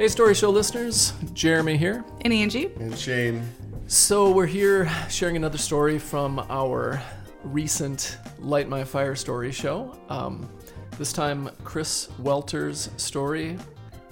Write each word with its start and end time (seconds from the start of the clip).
Hey, 0.00 0.08
Story 0.08 0.34
Show 0.34 0.48
listeners, 0.48 1.12
Jeremy 1.34 1.76
here. 1.76 2.02
And 2.22 2.32
Angie. 2.32 2.72
And 2.80 2.96
Shane. 2.98 3.46
So, 3.86 4.30
we're 4.30 4.46
here 4.46 4.88
sharing 5.10 5.36
another 5.36 5.58
story 5.58 5.98
from 5.98 6.38
our 6.48 7.02
recent 7.44 8.16
Light 8.38 8.66
My 8.66 8.82
Fire 8.82 9.14
story 9.14 9.52
show. 9.52 9.94
Um, 10.08 10.48
this 10.96 11.12
time, 11.12 11.50
Chris 11.64 12.08
Welter's 12.18 12.88
story, 12.96 13.58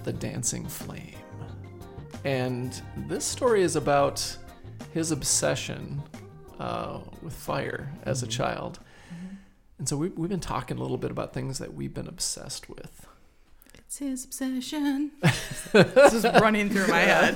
The 0.05 0.13
Dancing 0.13 0.67
Flame. 0.67 1.17
And 2.23 2.83
this 3.07 3.25
story 3.25 3.63
is 3.63 3.75
about 3.75 4.37
his 4.93 5.11
obsession 5.11 6.03
uh, 6.61 7.01
with 7.23 7.33
fire 7.33 7.91
as 8.03 8.23
a 8.23 8.27
child. 8.27 8.79
And 9.79 9.89
so, 9.89 9.97
we, 9.97 10.11
we've 10.11 10.29
been 10.29 10.39
talking 10.39 10.77
a 10.77 10.83
little 10.83 10.99
bit 10.99 11.11
about 11.11 11.33
things 11.33 11.59
that 11.61 11.73
we've 11.73 11.95
been 11.95 12.09
obsessed 12.09 12.69
with. 12.69 13.08
It's 14.01 14.23
his 14.23 14.25
obsession. 14.27 15.11
this 15.73 16.13
is 16.13 16.23
running 16.41 16.71
through 16.71 16.87
my 16.87 17.01
head. 17.01 17.35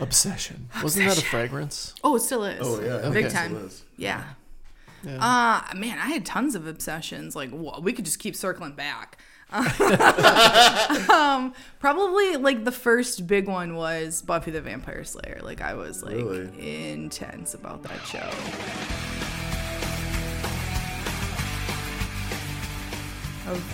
Obsession. 0.00 0.68
Wasn't 0.82 1.06
that 1.06 1.18
a 1.18 1.22
fragrance? 1.22 1.94
Oh, 2.02 2.16
it 2.16 2.20
still 2.20 2.44
is. 2.44 2.60
Oh 2.62 2.80
yeah, 2.80 3.10
Big 3.10 3.26
it 3.26 3.30
time. 3.30 3.56
is. 3.56 3.84
Yeah. 3.98 4.24
Yeah. 5.02 5.18
Uh, 5.70 5.76
man, 5.76 5.98
I 5.98 6.06
had 6.06 6.24
tons 6.24 6.54
of 6.54 6.66
obsessions. 6.66 7.36
Like, 7.36 7.50
wh- 7.50 7.82
we 7.82 7.92
could 7.92 8.06
just 8.06 8.18
keep 8.20 8.34
circling 8.34 8.72
back. 8.72 9.18
um, 11.10 11.52
probably 11.78 12.36
like 12.36 12.64
the 12.64 12.72
first 12.72 13.26
big 13.26 13.46
one 13.48 13.76
was 13.76 14.22
Buffy 14.22 14.50
the 14.50 14.62
Vampire 14.62 15.04
Slayer. 15.04 15.40
Like, 15.42 15.60
I 15.60 15.74
was 15.74 16.02
like 16.02 16.16
Really? 16.16 16.92
intense 16.94 17.52
about 17.52 17.82
that 17.82 18.00
show. 18.06 18.30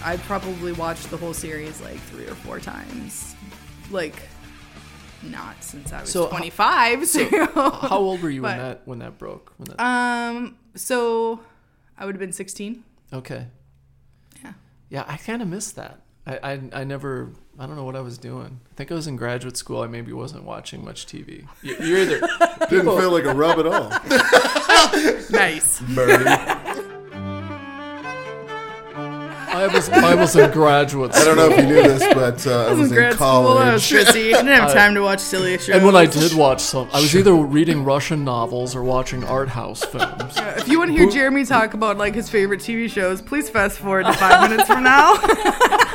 I 0.03 0.17
probably 0.19 0.73
watched 0.73 1.11
the 1.11 1.17
whole 1.17 1.33
series 1.35 1.81
like 1.81 1.99
three 1.99 2.27
or 2.27 2.35
four 2.35 2.59
times. 2.61 3.35
Like, 3.91 4.17
not 5.23 5.63
since 5.63 5.93
I 5.93 6.01
was 6.01 6.11
So, 6.11 6.25
how- 6.25 6.31
25. 6.39 7.07
So, 7.07 7.25
How 7.55 7.99
old 7.99 8.23
were 8.23 8.31
you 8.31 8.43
when 8.43 8.57
that 8.59 8.83
when 8.87 8.99
that 9.01 9.19
broke? 9.19 9.53
When 9.59 9.69
that, 9.69 9.81
um, 9.83 10.57
so 10.75 11.41
I 11.99 12.05
would 12.07 12.15
have 12.15 12.21
been 12.21 12.33
16. 12.33 12.83
okay. 13.13 13.47
Yeah. 14.43 14.53
Yeah, 14.89 15.05
I 15.07 15.17
kind 15.19 15.43
of 15.43 15.49
missed 15.49 15.77
that. 15.77 16.01
I, 16.27 16.39
I 16.53 16.61
I 16.81 16.85
never. 16.85 17.31
I 17.59 17.67
don't 17.67 17.77
know 17.77 17.85
what 17.85 17.97
I 17.97 18.01
was 18.01 18.17
doing. 18.19 18.61
I 18.71 18.75
think 18.75 18.91
I 18.91 18.95
was 18.95 19.07
in 19.07 19.17
graduate 19.17 19.57
school. 19.57 19.83
I 19.83 19.87
maybe 19.87 20.13
wasn't 20.13 20.45
watching 20.45 20.85
much 20.85 21.07
TV. 21.07 21.47
You, 21.63 21.77
you're 21.81 21.99
either 21.99 22.21
Didn't 22.71 22.87
feel 22.99 23.11
like 23.11 23.25
a 23.25 23.35
rub 23.35 23.59
at 23.59 23.67
all. 23.67 23.91
Nice. 25.31 25.81
Birdie. 25.81 26.25
I 29.61 29.67
was 29.67 29.89
I 29.91 30.15
was 30.15 30.35
in 30.37 30.51
graduate 30.53 31.15
I 31.15 31.25
don't 31.25 31.37
know 31.37 31.51
if 31.51 31.59
you 31.59 31.67
knew 31.67 31.83
this, 31.83 32.15
but 32.15 32.47
uh, 32.47 32.69
I 32.69 32.73
was 32.73 32.91
in 32.91 32.97
grad 32.97 33.15
school. 33.15 33.27
I 33.27 33.75
was 33.75 33.87
college. 33.87 34.07
busy. 34.07 34.35
I 34.35 34.39
didn't 34.39 34.55
have 34.55 34.73
time 34.73 34.95
to 34.95 35.03
watch 35.03 35.21
silly 35.21 35.59
shows. 35.59 35.77
And 35.77 35.85
when 35.85 35.95
I 35.95 36.07
did 36.07 36.33
watch 36.33 36.61
some, 36.61 36.89
I 36.95 37.01
was 37.01 37.15
either 37.15 37.35
reading 37.35 37.85
Russian 37.85 38.25
novels 38.25 38.75
or 38.75 38.83
watching 38.83 39.23
art 39.25 39.51
house 39.51 39.85
films. 39.85 40.35
If 40.39 40.69
you 40.69 40.79
want 40.79 40.93
to 40.93 40.97
hear 40.97 41.11
Jeremy 41.11 41.45
talk 41.45 41.75
about 41.75 41.99
like 41.99 42.15
his 42.15 42.31
favorite 42.31 42.61
TV 42.61 42.91
shows, 42.91 43.21
please 43.21 43.51
fast 43.51 43.79
forward 43.79 44.07
to 44.07 44.15
five 44.15 44.49
minutes 44.49 44.67
from 44.67 44.83
now. 44.83 45.17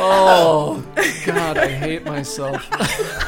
Oh 0.00 0.84
God, 1.26 1.58
I 1.58 1.68
hate 1.68 2.04
myself. 2.04 2.68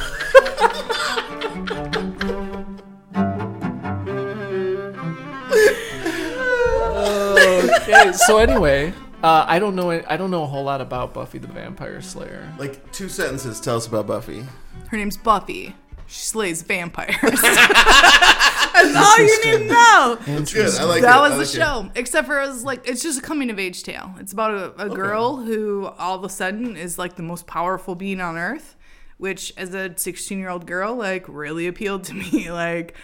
okay, 8.01 8.13
so 8.13 8.37
anyway, 8.37 8.93
uh, 9.23 9.45
I 9.47 9.59
don't 9.59 9.75
know. 9.75 9.91
I 9.91 10.17
don't 10.17 10.31
know 10.31 10.43
a 10.43 10.47
whole 10.47 10.63
lot 10.63 10.81
about 10.81 11.13
Buffy 11.13 11.37
the 11.37 11.47
Vampire 11.47 12.01
Slayer. 12.01 12.51
Like 12.57 12.91
two 12.91 13.09
sentences. 13.09 13.59
Tell 13.59 13.77
us 13.77 13.87
about 13.87 14.07
Buffy. 14.07 14.45
Her 14.89 14.97
name's 14.97 15.17
Buffy. 15.17 15.75
She 16.07 16.25
slays 16.25 16.61
vampires. 16.61 17.15
That's 17.21 18.95
all 18.95 19.19
you 19.19 19.45
need 19.45 19.67
to 19.67 19.73
know. 19.73 20.17
Good. 20.25 20.75
I 20.75 20.83
like 20.83 21.01
that 21.03 21.17
it. 21.17 21.21
was 21.21 21.31
I 21.33 21.35
the 21.35 21.41
it. 21.41 21.47
show. 21.47 21.91
Except 21.95 22.27
for 22.27 22.41
it 22.41 22.47
was 22.47 22.63
like 22.63 22.87
it's 22.87 23.01
just 23.01 23.19
a 23.19 23.21
coming 23.21 23.49
of 23.49 23.59
age 23.59 23.83
tale. 23.83 24.13
It's 24.19 24.33
about 24.33 24.51
a, 24.51 24.85
a 24.85 24.89
girl 24.89 25.37
who 25.37 25.85
all 25.97 26.15
of 26.17 26.23
a 26.23 26.29
sudden 26.29 26.75
is 26.75 26.97
like 26.97 27.15
the 27.15 27.23
most 27.23 27.47
powerful 27.47 27.95
being 27.95 28.19
on 28.19 28.37
earth, 28.37 28.75
which 29.17 29.53
as 29.55 29.73
a 29.73 29.97
16 29.97 30.37
year 30.37 30.49
old 30.49 30.65
girl 30.65 30.95
like 30.95 31.25
really 31.27 31.67
appealed 31.67 32.03
to 32.05 32.13
me. 32.13 32.49
Like 32.51 32.95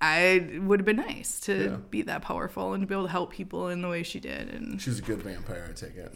I 0.00 0.58
would 0.60 0.78
have 0.80 0.86
been 0.86 0.96
nice 0.96 1.40
to 1.40 1.64
Yeah. 1.64 1.76
be 1.90 2.02
that 2.02 2.22
powerful 2.22 2.72
and 2.72 2.82
to 2.82 2.86
be 2.86 2.94
able 2.94 3.04
to 3.06 3.10
help 3.10 3.32
people 3.32 3.68
in 3.68 3.82
the 3.82 3.88
way 3.88 4.02
she 4.04 4.20
did. 4.20 4.48
And 4.54 4.80
She's 4.80 4.98
a 5.00 5.02
good 5.02 5.22
vampire. 5.22 5.66
I 5.68 5.72
take 5.72 5.96
it. 5.96 6.14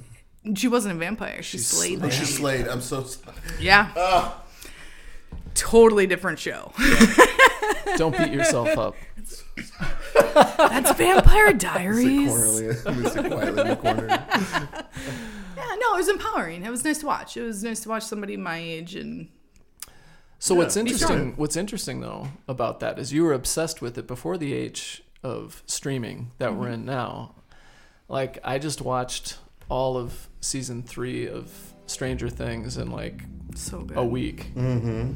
she 0.59 0.69
wasn't 0.69 0.95
a 0.95 0.99
vampire. 0.99 1.43
She 1.43 1.59
slayed 1.59 2.01
Oh, 2.03 2.09
she 2.09 2.25
slayed. 2.25 2.69
I'm 2.69 2.81
so. 2.81 3.03
sorry. 3.05 3.37
Yeah. 3.61 3.91
Ah. 3.97 4.43
Totally 5.55 6.07
different 6.07 6.39
show. 6.39 6.73
Don't 7.97 8.17
beat 8.17 8.33
yourself 8.33 8.69
up. 8.79 8.95
That's 10.35 10.93
Vampire 10.97 11.49
Sit 11.49 11.59
Diaries. 11.59 12.31
quietly- 12.31 12.75
sit 13.11 13.27
quietly 13.33 13.61
in 13.63 13.69
the 13.69 13.77
corner. 13.77 14.27
Yeah, 15.55 15.77
no, 15.79 15.95
it 15.95 15.99
was 15.99 16.09
empowering. 16.09 16.65
It 16.65 16.71
was 16.71 16.85
nice 16.85 16.99
to 16.99 17.07
watch. 17.07 17.37
It 17.37 17.43
was 17.43 17.63
nice 17.63 17.81
to 17.81 17.89
watch 17.89 18.03
somebody 18.03 18.37
my 18.37 18.59
age 18.59 18.95
and 18.97 19.29
So 20.43 20.57
what's 20.57 20.77
interesting? 20.77 21.09
sure. 21.09 21.33
What's 21.37 21.57
interesting 21.57 22.01
though 22.01 22.27
about 22.49 22.81
that 22.81 22.99
is 22.99 23.13
you 23.13 23.23
were 23.23 23.33
obsessed 23.33 23.81
with 23.81 23.97
it 23.97 24.09
before 24.09 24.37
the 24.37 24.53
age 24.53 25.05
of 25.23 25.63
streaming 25.67 26.33
that 26.39 26.57
we're 26.57 26.67
in 26.67 26.85
now. 26.85 27.37
Like 28.09 28.41
I 28.43 28.59
just 28.59 28.81
watched 28.81 29.39
all 29.69 29.97
of 29.97 30.29
season 30.41 30.83
three 30.83 31.29
of 31.29 31.49
Stranger 31.87 32.29
Things 32.29 32.77
in 32.77 32.91
like 32.91 33.23
so 33.55 33.83
good. 33.83 33.97
a 33.97 34.03
week, 34.03 34.53
mm-hmm. 34.57 35.13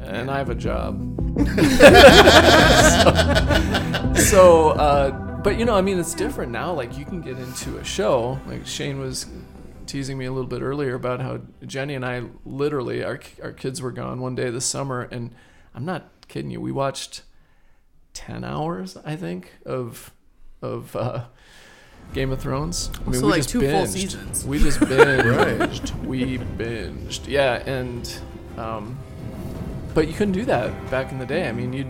and 0.00 0.30
I 0.30 0.38
have 0.38 0.50
a 0.50 0.54
job. 0.54 1.00
so, 4.14 4.22
so, 4.22 4.70
uh, 4.70 5.10
but 5.42 5.58
you 5.58 5.64
know, 5.64 5.74
I 5.74 5.80
mean, 5.80 5.98
it's 5.98 6.14
different 6.14 6.52
now. 6.52 6.72
Like 6.72 6.96
you 6.96 7.04
can 7.04 7.20
get 7.20 7.40
into 7.40 7.78
a 7.78 7.84
show. 7.84 8.38
Like 8.46 8.64
Shane 8.64 9.00
was 9.00 9.26
teasing 9.86 10.18
me 10.18 10.24
a 10.24 10.32
little 10.32 10.48
bit 10.48 10.62
earlier 10.62 10.94
about 10.94 11.20
how 11.20 11.40
Jenny 11.64 11.94
and 11.94 12.04
I 12.04 12.24
literally 12.44 13.04
our 13.04 13.20
our 13.42 13.52
kids 13.52 13.80
were 13.82 13.92
gone 13.92 14.20
one 14.20 14.34
day 14.34 14.50
this 14.50 14.66
summer, 14.66 15.02
and 15.02 15.34
I'm 15.74 15.84
not 15.84 16.10
kidding 16.28 16.50
you. 16.50 16.60
We 16.60 16.72
watched 16.72 17.22
ten 18.12 18.44
hours, 18.44 18.96
I 19.04 19.16
think, 19.16 19.52
of 19.64 20.12
of. 20.62 20.94
Uh, 20.96 21.24
Game 22.12 22.30
of 22.30 22.40
Thrones. 22.40 22.90
I 23.08 23.12
So, 23.12 23.26
like, 23.26 23.46
two 23.46 23.62
full 23.62 23.86
seasons. 23.86 24.44
We 24.44 24.58
just 24.58 24.78
binged. 24.80 26.04
We 26.04 26.38
binged. 26.38 27.26
Yeah, 27.26 27.54
and 27.66 28.20
um, 28.58 28.98
but 29.94 30.06
you 30.06 30.12
couldn't 30.12 30.34
do 30.34 30.44
that 30.44 30.90
back 30.90 31.12
in 31.12 31.18
the 31.18 31.26
day. 31.26 31.48
I 31.48 31.52
mean, 31.52 31.72
you 31.72 31.86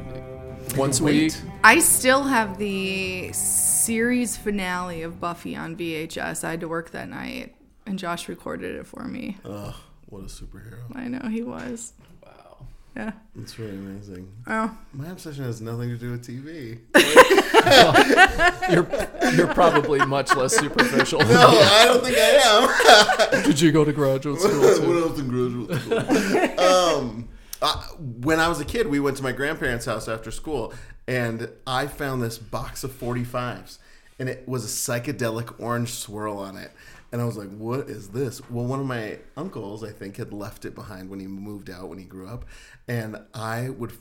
once 0.76 1.00
a 1.00 1.04
week. 1.04 1.34
I 1.62 1.78
still 1.78 2.24
have 2.24 2.58
the 2.58 3.32
series 3.32 4.36
finale 4.36 5.02
of 5.02 5.20
Buffy 5.20 5.56
on 5.56 5.76
VHS. 5.76 6.44
I 6.44 6.52
had 6.52 6.60
to 6.60 6.68
work 6.68 6.90
that 6.90 7.08
night, 7.08 7.54
and 7.86 7.98
Josh 7.98 8.28
recorded 8.28 8.74
it 8.76 8.86
for 8.86 9.04
me. 9.04 9.38
Ugh, 9.44 9.74
what 10.06 10.22
a 10.22 10.26
superhero. 10.26 10.80
I 10.94 11.08
know 11.08 11.28
he 11.28 11.42
was. 11.42 11.92
Wow. 12.24 12.66
Yeah. 12.96 13.12
It's 13.40 13.58
really 13.58 13.76
amazing. 13.76 14.30
Oh, 14.46 14.76
My 14.92 15.08
obsession 15.08 15.44
has 15.44 15.60
nothing 15.60 15.88
to 15.90 15.96
do 15.96 16.12
with 16.12 16.26
TV. 16.26 16.80
You're 18.70 18.86
you're 19.34 19.54
probably 19.54 20.04
much 20.06 20.34
less 20.36 20.54
superficial. 20.56 21.20
No, 21.20 21.26
I 21.28 21.84
don't 21.86 22.04
think 22.04 22.16
I 22.18 23.32
am. 23.32 23.42
Did 23.44 23.60
you 23.60 23.72
go 23.72 23.84
to 23.84 23.92
graduate 23.92 24.40
school 24.40 24.60
what 24.60 25.02
else 25.02 25.18
in 25.18 25.28
graduate 25.28 25.80
school? 25.80 26.60
um, 26.60 27.28
uh, 27.62 27.82
when 28.20 28.38
I 28.40 28.48
was 28.48 28.60
a 28.60 28.64
kid, 28.64 28.86
we 28.86 29.00
went 29.00 29.16
to 29.16 29.22
my 29.22 29.32
grandparents' 29.32 29.86
house 29.86 30.08
after 30.08 30.30
school, 30.30 30.72
and 31.08 31.48
I 31.66 31.86
found 31.86 32.22
this 32.22 32.36
box 32.38 32.84
of 32.84 32.92
45s, 32.92 33.78
and 34.18 34.28
it 34.28 34.46
was 34.46 34.64
a 34.64 34.68
psychedelic 34.68 35.58
orange 35.58 35.90
swirl 35.92 36.38
on 36.38 36.56
it. 36.56 36.70
And 37.14 37.22
I 37.22 37.26
was 37.26 37.36
like, 37.36 37.56
what 37.56 37.88
is 37.88 38.08
this? 38.08 38.42
Well, 38.50 38.64
one 38.64 38.80
of 38.80 38.86
my 38.86 39.18
uncles, 39.36 39.84
I 39.84 39.90
think, 39.92 40.16
had 40.16 40.32
left 40.32 40.64
it 40.64 40.74
behind 40.74 41.08
when 41.08 41.20
he 41.20 41.28
moved 41.28 41.70
out 41.70 41.88
when 41.88 41.96
he 41.98 42.04
grew 42.04 42.26
up. 42.26 42.44
And 42.88 43.16
I 43.32 43.68
would 43.70 43.92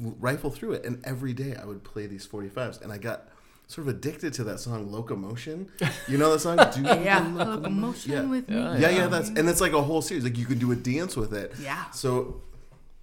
rifle 0.00 0.48
through 0.48 0.72
it, 0.72 0.86
and 0.86 0.98
every 1.04 1.34
day 1.34 1.54
I 1.54 1.66
would 1.66 1.84
play 1.84 2.06
these 2.06 2.26
45s. 2.26 2.80
And 2.80 2.90
I 2.90 2.96
got 2.96 3.28
sort 3.66 3.88
of 3.88 3.94
addicted 3.94 4.32
to 4.34 4.44
that 4.44 4.58
song, 4.58 4.90
Locomotion. 4.90 5.68
You 6.08 6.16
know 6.16 6.32
that 6.32 6.38
song? 6.38 6.56
Do 6.74 6.80
yeah. 7.04 7.20
the 7.28 7.44
Locomotion 7.44 8.10
Yeah. 8.10 8.22
with 8.22 8.48
me. 8.48 8.56
Yeah, 8.56 8.78
yeah, 8.78 8.88
yeah, 8.88 9.06
that's 9.06 9.28
and 9.28 9.46
it's 9.50 9.60
like 9.60 9.74
a 9.74 9.82
whole 9.82 10.00
series. 10.00 10.24
Like 10.24 10.38
you 10.38 10.46
can 10.46 10.58
do 10.58 10.72
a 10.72 10.76
dance 10.76 11.14
with 11.14 11.34
it. 11.34 11.52
Yeah. 11.60 11.90
So, 11.90 12.40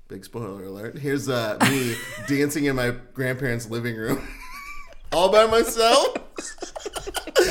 big 0.07 0.25
spoiler 0.25 0.63
alert. 0.63 0.98
Here's 0.98 1.30
uh, 1.30 1.60
me 1.69 1.94
dancing 2.27 2.66
in 2.66 2.75
my 2.75 2.95
grandparents' 3.13 3.69
living 3.69 3.95
room, 3.95 4.27
all 5.12 5.31
by 5.31 5.45
myself, 5.45 6.16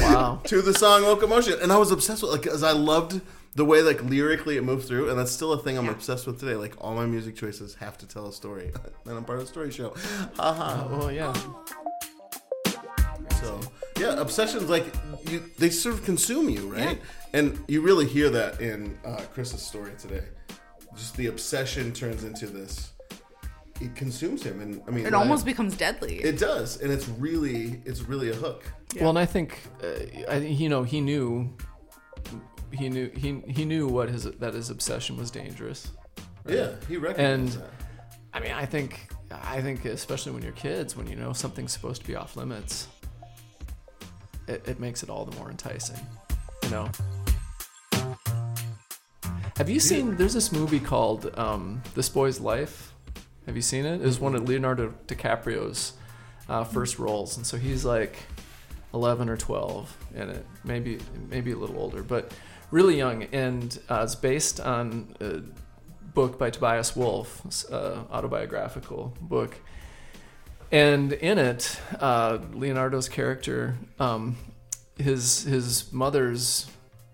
Wow. 0.03 0.41
to 0.45 0.63
the 0.63 0.75
song 0.75 1.03
"Locomotion," 1.03 1.59
and 1.63 1.73
I 1.73 1.77
was 1.79 1.91
obsessed 1.91 2.23
with 2.23 2.33
like 2.33 2.43
because 2.43 2.63
I 2.63 2.73
loved 2.73 3.21
the 3.55 3.65
way 3.65 3.83
like 3.83 4.03
lyrically 4.05 4.57
it 4.57 4.65
moved 4.65 4.87
through, 4.87 5.11
and 5.11 5.19
that's 5.19 5.33
still 5.33 5.53
a 5.53 5.59
thing 5.59 5.77
I'm 5.79 5.87
Yeah. 5.87 5.93
obsessed 5.93 6.27
with 6.27 6.39
today. 6.41 6.55
Like 6.55 6.75
all 6.81 6.95
my 6.95 7.07
music 7.07 7.37
choices 7.37 7.75
have 7.77 7.99
to 7.99 8.07
tell 8.07 8.27
a 8.29 8.33
story, 8.33 8.73
and 9.07 9.17
I'm 9.17 9.25
part 9.25 9.39
of 9.41 9.45
the 9.47 9.51
story 9.51 9.71
show. 9.71 9.95
Haha. 10.37 10.87
Well, 10.97 11.11
yeah. 11.13 11.33
So 13.41 13.61
Yeah, 13.99 14.21
obsessions 14.21 14.69
like 14.71 14.87
you 15.31 15.43
they 15.59 15.71
sort 15.71 15.95
of 15.95 16.05
consume 16.05 16.49
you, 16.49 16.73
right? 16.73 17.01
And 17.33 17.59
you 17.69 17.81
really 17.83 18.07
hear 18.07 18.31
that 18.31 18.61
in 18.61 18.99
uh, 19.05 19.23
Chris's 19.35 19.63
story 19.63 19.93
today. 19.99 20.25
Just 20.97 21.17
the 21.17 21.27
obsession 21.27 21.93
turns 21.93 22.25
into 22.25 22.47
this. 22.47 22.93
It 23.81 23.95
consumes 23.95 24.43
him, 24.43 24.61
and 24.61 24.83
I 24.89 24.91
mean, 24.91 25.07
It 25.07 25.13
like, 25.13 25.21
almost 25.21 25.45
becomes 25.45 25.77
deadly. 25.77 26.17
it 26.17 26.39
does, 26.39 26.81
and 26.81 26.91
it's 26.93 27.09
really 27.09 27.81
it's 27.85 28.03
really 28.03 28.31
a 28.31 28.35
hook. 28.35 28.65
Well, 29.01 29.11
and 29.11 29.19
I 29.19 29.25
think, 29.27 29.61
uh, 29.83 30.33
I, 30.33 30.37
you 30.39 30.69
know, 30.69 30.83
he 30.83 31.01
knew, 31.01 31.55
he 32.73 32.89
knew, 32.89 33.09
he 33.15 33.41
he 33.47 33.65
knew 33.65 33.87
what 33.87 34.09
his 34.09 34.25
that 34.25 34.55
his 34.55 34.71
obsession 34.71 35.17
was 35.17 35.31
dangerous. 35.31 35.93
Yeah, 36.49 36.73
he 36.89 36.97
recognized 36.97 37.55
And- 37.57 37.63
that. 37.65 37.71
I 38.35 38.41
mean, 38.41 38.53
I 38.53 38.67
think, 38.67 39.09
I 39.31 39.61
think, 39.63 39.85
especially 39.87 40.33
when 40.33 40.43
you're 40.43 40.53
kids, 40.53 40.97
when 40.97 41.07
you 41.07 41.17
know 41.17 41.33
something's 41.33 41.73
supposed 41.73 42.03
to 42.03 42.07
be 42.09 42.15
off 42.15 42.37
limits, 42.37 42.89
it, 44.47 44.67
it 44.69 44.79
makes 44.81 45.03
it 45.03 45.09
all 45.09 45.25
the 45.25 45.35
more 45.39 45.51
enticing. 45.51 45.97
You 46.65 46.71
know. 46.71 46.91
Have 49.57 49.69
you 49.69 49.81
seen? 49.81 50.17
There's 50.17 50.35
this 50.35 50.53
movie 50.53 50.79
called 50.81 51.37
um, 51.39 51.83
"This 51.95 52.09
Boy's 52.09 52.39
Life." 52.41 52.93
Have 53.49 53.57
you 53.57 53.63
seen 53.63 53.87
it? 53.87 54.03
It 54.03 54.05
was 54.05 54.21
one 54.21 54.35
of 54.35 54.47
Leonardo 54.47 54.93
DiCaprio's 55.07 55.95
uh, 56.51 56.65
first 56.65 56.99
roles, 56.99 57.39
and 57.39 57.47
so 57.47 57.57
he's 57.57 57.83
like 57.83 58.15
11 58.93 59.31
or 59.31 59.39
12 59.39 59.97
in 60.15 60.29
it, 60.29 60.47
maybe 60.65 60.99
maybe 61.31 61.53
a 61.53 61.57
little 61.57 61.79
older, 61.79 62.03
but 62.03 62.31
really 62.71 62.99
young, 62.99 63.23
and 63.33 63.79
uh, 63.89 64.03
it's 64.03 64.15
based 64.15 64.61
on 64.61 65.17
a 65.23 65.41
book 66.13 66.39
by 66.39 66.51
Tobias 66.51 66.95
Wolff, 66.95 67.41
uh, 67.73 68.05
autobiographical 68.11 69.17
book. 69.19 69.57
And 70.71 71.15
in 71.15 71.39
it, 71.39 71.81
uh, 71.99 72.41
Leonardo's 72.53 73.09
character, 73.09 73.79
um, 73.99 74.37
his 74.99 75.45
his 75.45 75.91
mother's 75.91 76.67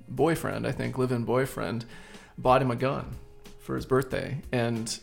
boyfriend, 0.09 0.67
I 0.67 0.73
think, 0.73 0.99
live-in 0.99 1.27
boyfriend, 1.27 1.85
bought 2.37 2.61
him 2.61 2.73
a 2.73 2.77
gun 2.77 3.19
for 3.61 3.77
his 3.77 3.87
birthday, 3.87 4.39
and 4.51 4.99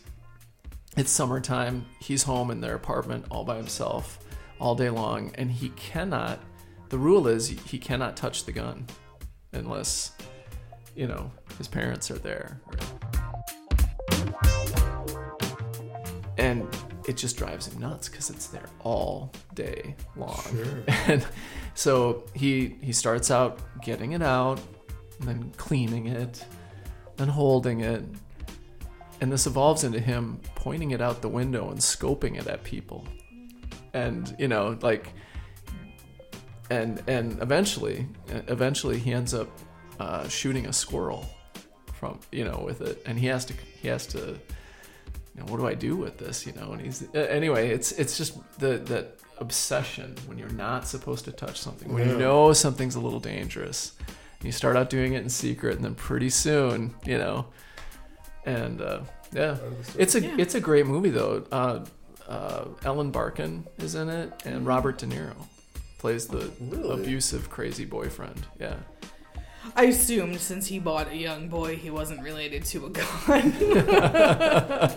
it's 0.96 1.10
summertime. 1.10 1.86
He's 2.00 2.22
home 2.22 2.50
in 2.50 2.60
their 2.60 2.74
apartment 2.74 3.24
all 3.30 3.44
by 3.44 3.56
himself 3.56 4.18
all 4.60 4.74
day 4.74 4.90
long, 4.90 5.32
and 5.36 5.50
he 5.50 5.70
cannot. 5.70 6.38
The 6.90 6.98
rule 6.98 7.26
is 7.26 7.48
he 7.48 7.78
cannot 7.78 8.16
touch 8.16 8.44
the 8.44 8.52
gun 8.52 8.86
unless, 9.52 10.12
you 10.94 11.06
know, 11.06 11.30
his 11.56 11.66
parents 11.66 12.10
are 12.10 12.18
there. 12.18 12.60
And 16.38 16.68
it 17.06 17.16
just 17.16 17.36
drives 17.36 17.66
him 17.66 17.80
nuts 17.80 18.08
because 18.08 18.30
it's 18.30 18.46
there 18.48 18.68
all 18.80 19.32
day 19.54 19.96
long. 20.16 20.42
Sure. 20.50 20.84
And 21.08 21.26
so 21.74 22.24
he 22.34 22.76
he 22.82 22.92
starts 22.92 23.30
out 23.30 23.58
getting 23.82 24.12
it 24.12 24.22
out, 24.22 24.60
and 25.20 25.28
then 25.28 25.52
cleaning 25.56 26.06
it, 26.06 26.44
then 27.16 27.28
holding 27.28 27.80
it, 27.80 28.04
and 29.22 29.30
this 29.30 29.46
evolves 29.46 29.84
into 29.84 30.00
him 30.00 30.40
pointing 30.56 30.90
it 30.90 31.00
out 31.00 31.22
the 31.22 31.28
window 31.28 31.70
and 31.70 31.78
scoping 31.78 32.36
it 32.36 32.48
at 32.48 32.64
people. 32.64 33.06
And 33.94 34.34
you 34.36 34.48
know 34.48 34.76
like 34.82 35.12
and 36.70 37.00
and 37.06 37.40
eventually 37.40 38.08
eventually 38.48 38.98
he 38.98 39.12
ends 39.12 39.32
up 39.32 39.48
uh, 40.00 40.26
shooting 40.28 40.66
a 40.66 40.72
squirrel 40.72 41.24
from 41.94 42.18
you 42.32 42.44
know 42.44 42.62
with 42.64 42.80
it. 42.80 43.00
And 43.06 43.16
he 43.16 43.28
has 43.28 43.44
to 43.44 43.54
he 43.80 43.86
has 43.86 44.08
to 44.08 44.18
you 44.18 45.38
know 45.38 45.44
what 45.44 45.58
do 45.58 45.66
i 45.66 45.74
do 45.74 45.96
with 45.96 46.18
this 46.18 46.44
you 46.44 46.52
know? 46.54 46.72
And 46.72 46.80
he's 46.80 47.06
anyway 47.14 47.70
it's 47.70 47.92
it's 47.92 48.18
just 48.18 48.36
the 48.58 48.78
that 48.78 49.20
obsession 49.38 50.16
when 50.26 50.36
you're 50.36 50.50
not 50.50 50.88
supposed 50.88 51.24
to 51.26 51.32
touch 51.32 51.60
something. 51.60 51.92
When 51.92 52.08
you 52.08 52.18
know 52.18 52.52
something's 52.52 52.96
a 52.96 53.00
little 53.00 53.20
dangerous 53.20 53.92
you 54.42 54.50
start 54.50 54.76
out 54.76 54.90
doing 54.90 55.12
it 55.12 55.22
in 55.22 55.28
secret 55.28 55.76
and 55.76 55.84
then 55.84 55.94
pretty 55.94 56.28
soon 56.28 56.92
you 57.04 57.18
know 57.18 57.46
and 58.44 58.80
uh, 58.80 59.00
yeah 59.32 59.56
it's 59.98 60.14
a 60.14 60.20
Yeah. 60.20 60.34
it's 60.38 60.54
a 60.54 60.60
great 60.60 60.86
movie 60.86 61.10
though 61.10 61.44
uh, 61.52 61.84
uh, 62.28 62.64
ellen 62.84 63.10
barkin 63.10 63.66
is 63.78 63.94
in 63.94 64.08
it 64.08 64.32
and 64.44 64.66
robert 64.66 64.98
de 64.98 65.06
niro 65.06 65.34
plays 65.98 66.26
the 66.26 66.50
Really? 66.60 67.02
abusive 67.02 67.48
crazy 67.50 67.84
boyfriend 67.84 68.46
yeah 68.60 68.76
I 69.76 69.84
assumed 69.84 70.40
since 70.40 70.66
he 70.66 70.80
bought 70.80 71.06
a 71.12 71.16
young 71.16 71.48
boy, 71.48 71.76
he 71.76 71.88
wasn't 71.88 72.20
related 72.20 72.64
to 72.64 72.86
a 72.86 72.90
gun. 72.90 73.52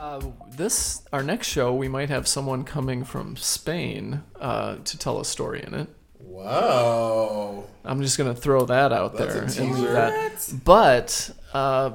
Uh, 0.00 0.20
this 0.50 1.02
our 1.14 1.22
next 1.22 1.46
show 1.48 1.72
we 1.74 1.88
might 1.88 2.10
have 2.10 2.28
someone 2.28 2.62
coming 2.62 3.04
from 3.04 3.36
Spain 3.36 4.22
uh, 4.38 4.76
to 4.84 4.98
tell 4.98 5.18
a 5.18 5.24
story 5.24 5.62
in 5.66 5.72
it. 5.72 5.88
Wow. 6.34 7.64
I'm 7.84 8.00
just 8.02 8.16
gonna 8.18 8.34
throw 8.34 8.64
that 8.66 8.92
out 8.92 9.14
That's 9.16 9.34
a 9.34 9.38
there 9.38 9.42
and 9.44 9.56
leave 9.56 9.76
teaser. 9.76 9.92
that. 9.92 10.52
But 10.64 11.30
uh, 11.52 11.90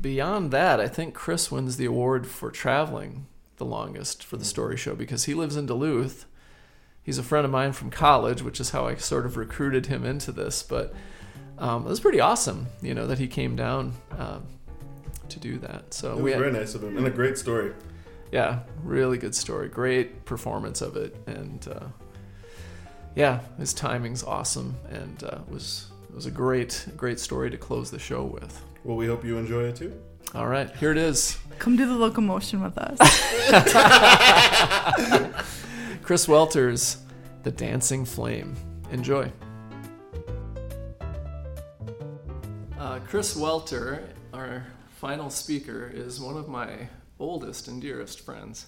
beyond 0.00 0.50
that, 0.52 0.80
I 0.80 0.88
think 0.88 1.14
Chris 1.14 1.50
wins 1.50 1.76
the 1.76 1.84
award 1.84 2.26
for 2.26 2.50
traveling 2.50 3.26
the 3.56 3.64
longest 3.64 4.24
for 4.24 4.36
the 4.36 4.44
story 4.44 4.76
show 4.76 4.94
because 4.94 5.24
he 5.24 5.34
lives 5.34 5.56
in 5.56 5.66
Duluth. 5.66 6.26
He's 7.02 7.18
a 7.18 7.22
friend 7.22 7.44
of 7.44 7.50
mine 7.50 7.72
from 7.72 7.90
college, 7.90 8.42
which 8.42 8.60
is 8.60 8.70
how 8.70 8.86
I 8.86 8.96
sort 8.96 9.26
of 9.26 9.36
recruited 9.36 9.86
him 9.86 10.04
into 10.04 10.30
this. 10.32 10.62
But 10.62 10.94
um, 11.58 11.86
it 11.86 11.88
was 11.88 12.00
pretty 12.00 12.20
awesome, 12.20 12.66
you 12.82 12.94
know, 12.94 13.06
that 13.06 13.18
he 13.18 13.26
came 13.26 13.56
down 13.56 13.94
uh, 14.16 14.40
to 15.28 15.40
do 15.40 15.58
that. 15.58 15.92
So 15.94 16.12
It 16.12 16.16
we 16.16 16.22
was 16.24 16.32
had, 16.34 16.40
very 16.40 16.52
nice 16.52 16.74
of 16.74 16.84
him 16.84 16.96
and 16.96 17.06
a 17.06 17.10
great 17.10 17.38
story. 17.38 17.72
yeah, 18.30 18.60
really 18.82 19.18
good 19.18 19.34
story. 19.34 19.68
Great 19.68 20.24
performance 20.24 20.82
of 20.82 20.96
it, 20.96 21.16
and 21.26 21.66
uh, 21.68 21.86
yeah, 23.14 23.40
his 23.58 23.72
timing's 23.72 24.22
awesome, 24.22 24.76
and 24.90 25.22
uh, 25.24 25.38
it 25.46 25.52
was 25.52 25.86
was 26.14 26.26
a 26.26 26.30
great 26.30 26.86
great 26.96 27.20
story 27.20 27.50
to 27.50 27.56
close 27.56 27.90
the 27.90 27.98
show 27.98 28.24
with. 28.24 28.62
Well, 28.84 28.96
we 28.96 29.06
hope 29.06 29.24
you 29.24 29.38
enjoy 29.38 29.64
it 29.64 29.76
too. 29.76 29.92
All 30.34 30.46
right, 30.46 30.74
here 30.76 30.90
it 30.90 30.98
is. 30.98 31.38
Come 31.58 31.76
do 31.76 31.86
the 31.86 31.94
locomotion 31.94 32.62
with 32.62 32.76
us. 32.76 32.98
Chris 36.02 36.28
Welter's 36.28 36.98
"The 37.42 37.50
Dancing 37.50 38.04
Flame." 38.04 38.54
Enjoy. 38.90 39.30
Uh, 42.78 43.00
Chris 43.06 43.36
Welter, 43.36 44.08
our 44.32 44.66
final 44.96 45.30
speaker, 45.30 45.90
is 45.92 46.20
one 46.20 46.36
of 46.36 46.48
my 46.48 46.88
oldest 47.18 47.68
and 47.68 47.82
dearest 47.82 48.20
friends. 48.20 48.66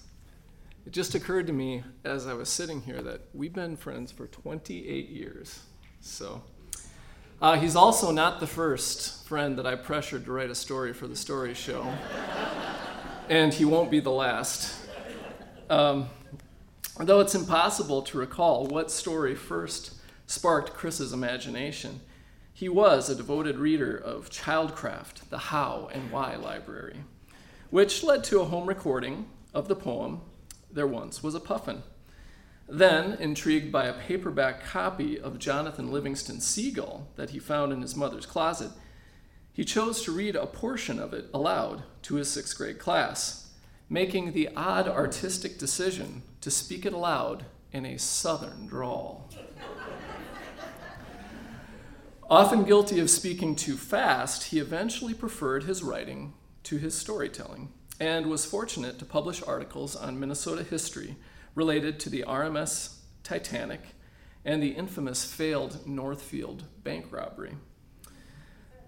It 0.85 0.93
just 0.93 1.15
occurred 1.15 1.47
to 1.47 1.53
me 1.53 1.83
as 2.03 2.27
I 2.27 2.33
was 2.33 2.49
sitting 2.49 2.81
here 2.81 3.01
that 3.01 3.21
we've 3.33 3.53
been 3.53 3.77
friends 3.77 4.11
for 4.11 4.27
28 4.27 5.09
years. 5.09 5.59
So, 5.99 6.41
uh, 7.41 7.57
he's 7.57 7.75
also 7.75 8.11
not 8.11 8.39
the 8.39 8.47
first 8.47 9.27
friend 9.27 9.57
that 9.57 9.67
I 9.67 9.75
pressured 9.75 10.25
to 10.25 10.31
write 10.31 10.49
a 10.49 10.55
story 10.55 10.93
for 10.93 11.07
the 11.07 11.15
story 11.15 11.53
show, 11.53 11.93
and 13.29 13.53
he 13.53 13.65
won't 13.65 13.91
be 13.91 13.99
the 13.99 14.11
last. 14.11 14.75
Um, 15.69 16.09
Though 16.99 17.21
it's 17.21 17.33
impossible 17.33 18.03
to 18.03 18.17
recall 18.19 18.67
what 18.67 18.91
story 18.91 19.33
first 19.33 19.95
sparked 20.27 20.73
Chris's 20.73 21.13
imagination, 21.13 22.01
he 22.53 22.69
was 22.69 23.09
a 23.09 23.15
devoted 23.15 23.57
reader 23.57 23.95
of 23.95 24.29
Childcraft, 24.29 25.29
the 25.29 25.37
How 25.37 25.89
and 25.91 26.11
Why 26.11 26.35
Library, 26.35 26.97
which 27.71 28.03
led 28.03 28.23
to 28.25 28.41
a 28.41 28.45
home 28.45 28.67
recording 28.67 29.25
of 29.53 29.67
the 29.67 29.75
poem 29.75 30.21
There 30.73 30.87
Once 30.87 31.21
Was 31.21 31.35
a 31.35 31.39
Puffin. 31.39 31.83
Then, 32.67 33.17
intrigued 33.19 33.71
by 33.71 33.85
a 33.85 33.93
paperback 33.93 34.63
copy 34.63 35.19
of 35.19 35.39
Jonathan 35.39 35.91
Livingston 35.91 36.39
Seagull 36.39 37.09
that 37.17 37.31
he 37.31 37.39
found 37.39 37.73
in 37.73 37.81
his 37.81 37.95
mother's 37.95 38.25
closet, 38.25 38.71
he 39.51 39.65
chose 39.65 40.01
to 40.03 40.13
read 40.13 40.37
a 40.37 40.47
portion 40.47 40.97
of 40.97 41.13
it 41.13 41.29
aloud 41.33 41.83
to 42.03 42.15
his 42.15 42.31
sixth 42.31 42.57
grade 42.57 42.79
class, 42.79 43.51
making 43.89 44.31
the 44.31 44.49
odd 44.55 44.87
artistic 44.87 45.59
decision 45.59 46.23
to 46.39 46.49
speak 46.49 46.85
it 46.85 46.93
aloud 46.93 47.45
in 47.73 47.85
a 47.85 47.99
southern 47.99 48.67
drawl. 48.67 49.29
Often 52.29 52.63
guilty 52.63 53.01
of 53.01 53.09
speaking 53.09 53.57
too 53.57 53.75
fast, 53.75 54.45
he 54.45 54.59
eventually 54.59 55.13
preferred 55.13 55.65
his 55.65 55.83
writing 55.83 56.31
to 56.63 56.77
his 56.77 56.97
storytelling 56.97 57.73
and 58.01 58.25
was 58.25 58.43
fortunate 58.43 58.97
to 58.97 59.05
publish 59.05 59.43
articles 59.43 59.95
on 59.95 60.19
Minnesota 60.19 60.63
history 60.63 61.15
related 61.53 61.99
to 61.99 62.09
the 62.09 62.25
RMS 62.27 62.95
Titanic 63.21 63.81
and 64.43 64.61
the 64.61 64.71
infamous 64.71 65.23
failed 65.23 65.85
Northfield 65.85 66.63
bank 66.83 67.05
robbery. 67.11 67.53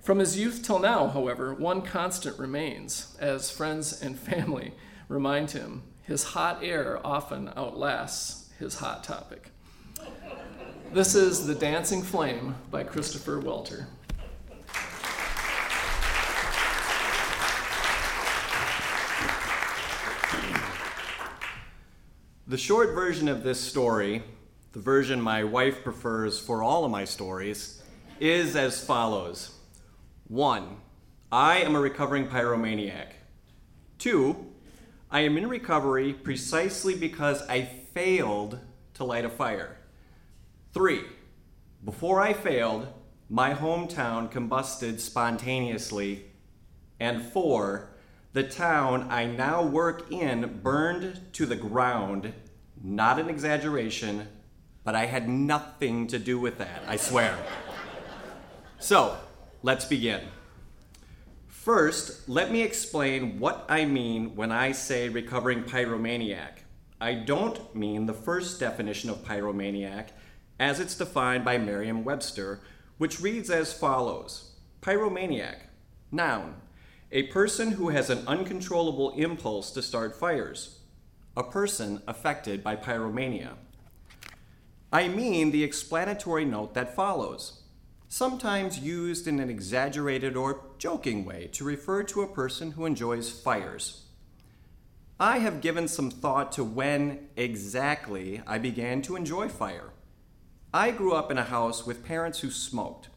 From 0.02 0.18
his 0.18 0.40
youth 0.40 0.64
till 0.64 0.80
now, 0.80 1.10
however, 1.10 1.54
one 1.54 1.84
constant 1.84 2.40
remains, 2.40 3.16
as 3.20 3.52
friends 3.52 4.02
and 4.02 4.18
family 4.18 4.74
remind 5.08 5.52
him 5.52 5.84
his 6.02 6.24
hot 6.24 6.64
air 6.64 7.00
often 7.06 7.54
outlasts 7.56 8.50
his 8.58 8.80
hot 8.80 9.04
topic. 9.04 9.52
This 10.92 11.14
is 11.14 11.46
The 11.46 11.54
Dancing 11.54 12.02
Flame 12.02 12.56
by 12.72 12.84
Christopher 12.84 13.40
Welter. 13.40 13.86
The 22.46 22.58
short 22.58 22.94
version 22.94 23.28
of 23.28 23.44
this 23.44 23.60
story 23.60 24.24
the 24.74 24.80
version 24.80 25.22
my 25.22 25.44
wife 25.44 25.84
prefers 25.84 26.40
for 26.40 26.64
all 26.64 26.84
of 26.84 26.90
my 26.90 27.06
stories, 27.06 27.84
is 28.20 28.56
as 28.56 28.84
follows 28.84 29.52
1. 30.30 30.78
I 31.32 31.58
am 31.58 31.76
a 31.76 31.80
recovering 31.80 32.28
pyromaniac. 32.28 33.10
2. 34.00 34.36
I 35.12 35.20
am 35.22 35.38
in 35.38 35.48
recovery 35.48 36.12
precisely 36.12 36.96
because 36.96 37.44
I 37.48 37.62
failed 37.94 38.60
to 38.96 39.04
light 39.04 39.26
a 39.26 39.30
fire. 39.30 39.78
3. 40.74 41.02
Before 41.86 42.20
I 42.20 42.34
failed, 42.34 42.88
my 43.30 43.54
hometown 43.54 44.32
combusted 44.32 45.00
spontaneously. 45.00 46.26
And 47.00 47.22
4. 47.22 47.93
The 48.34 48.44
town 48.44 49.08
I 49.12 49.26
now 49.26 49.62
work 49.64 50.12
in 50.12 50.60
burned 50.64 51.22
to 51.34 51.46
the 51.46 51.56
ground. 51.56 52.34
Not 52.84 53.20
an 53.20 53.30
exaggeration, 53.30 54.28
but 54.84 54.96
I 54.96 55.06
had 55.06 55.30
nothing 55.30 56.08
to 56.08 56.18
do 56.18 56.40
with 56.40 56.58
that, 56.58 56.82
I 56.88 56.96
swear. 56.96 57.38
so, 58.80 59.18
let's 59.62 59.86
begin. 59.86 60.22
First, 61.48 62.28
let 62.28 62.52
me 62.52 62.64
explain 62.64 63.40
what 63.40 63.66
I 63.70 63.86
mean 63.86 64.36
when 64.36 64.52
I 64.52 64.72
say 64.72 65.10
recovering 65.10 65.64
pyromaniac. 65.64 66.64
I 67.00 67.14
don't 67.14 67.76
mean 67.76 68.08
the 68.08 68.14
first 68.14 68.60
definition 68.60 69.12
of 69.12 69.24
pyromaniac 69.24 70.08
as 70.60 70.80
it's 70.80 70.96
defined 70.96 71.46
by 71.46 71.60
Merriam 71.60 72.04
Webster, 72.04 72.62
which 72.98 73.22
reads 73.22 73.52
as 73.52 73.74
follows 73.74 74.56
Pyromaniac, 74.82 75.68
noun, 76.12 76.56
a 77.16 77.24
person 77.28 77.74
who 77.74 77.90
has 77.90 78.10
an 78.10 78.28
uncontrollable 78.28 79.12
impulse 79.12 79.70
to 79.70 79.84
start 79.84 80.20
fires, 80.20 80.80
a 81.38 81.44
person 81.44 82.02
affected 82.08 82.64
by 82.64 82.76
pyromania. 82.76 83.52
I 84.92 85.08
mean 85.08 85.52
the 85.52 85.64
explanatory 85.64 86.44
note 86.44 86.74
that 86.74 86.96
follows 86.96 87.62
sometimes 88.08 88.80
used 88.80 89.28
in 89.28 89.40
an 89.40 89.48
exaggerated 89.48 90.36
or 90.36 90.66
joking 90.80 91.24
way 91.24 91.50
to 91.52 91.64
refer 91.64 92.02
to 92.02 92.24
a 92.24 92.34
person 92.34 92.72
who 92.72 92.86
enjoys 92.88 93.30
fires. 93.30 94.06
I 95.20 95.38
have 95.38 95.62
given 95.62 95.88
some 95.88 96.10
thought 96.10 96.52
to 96.54 96.64
when 96.64 97.28
exactly 97.36 98.42
I 98.48 98.58
began 98.58 99.04
to 99.04 99.16
enjoy 99.16 99.50
fire. 99.50 99.92
I 100.74 100.90
grew 100.90 101.14
up 101.14 101.30
in 101.30 101.38
a 101.38 101.44
house 101.44 101.86
with 101.86 102.04
parents 102.04 102.40
who 102.40 102.50
smoked, 102.50 103.10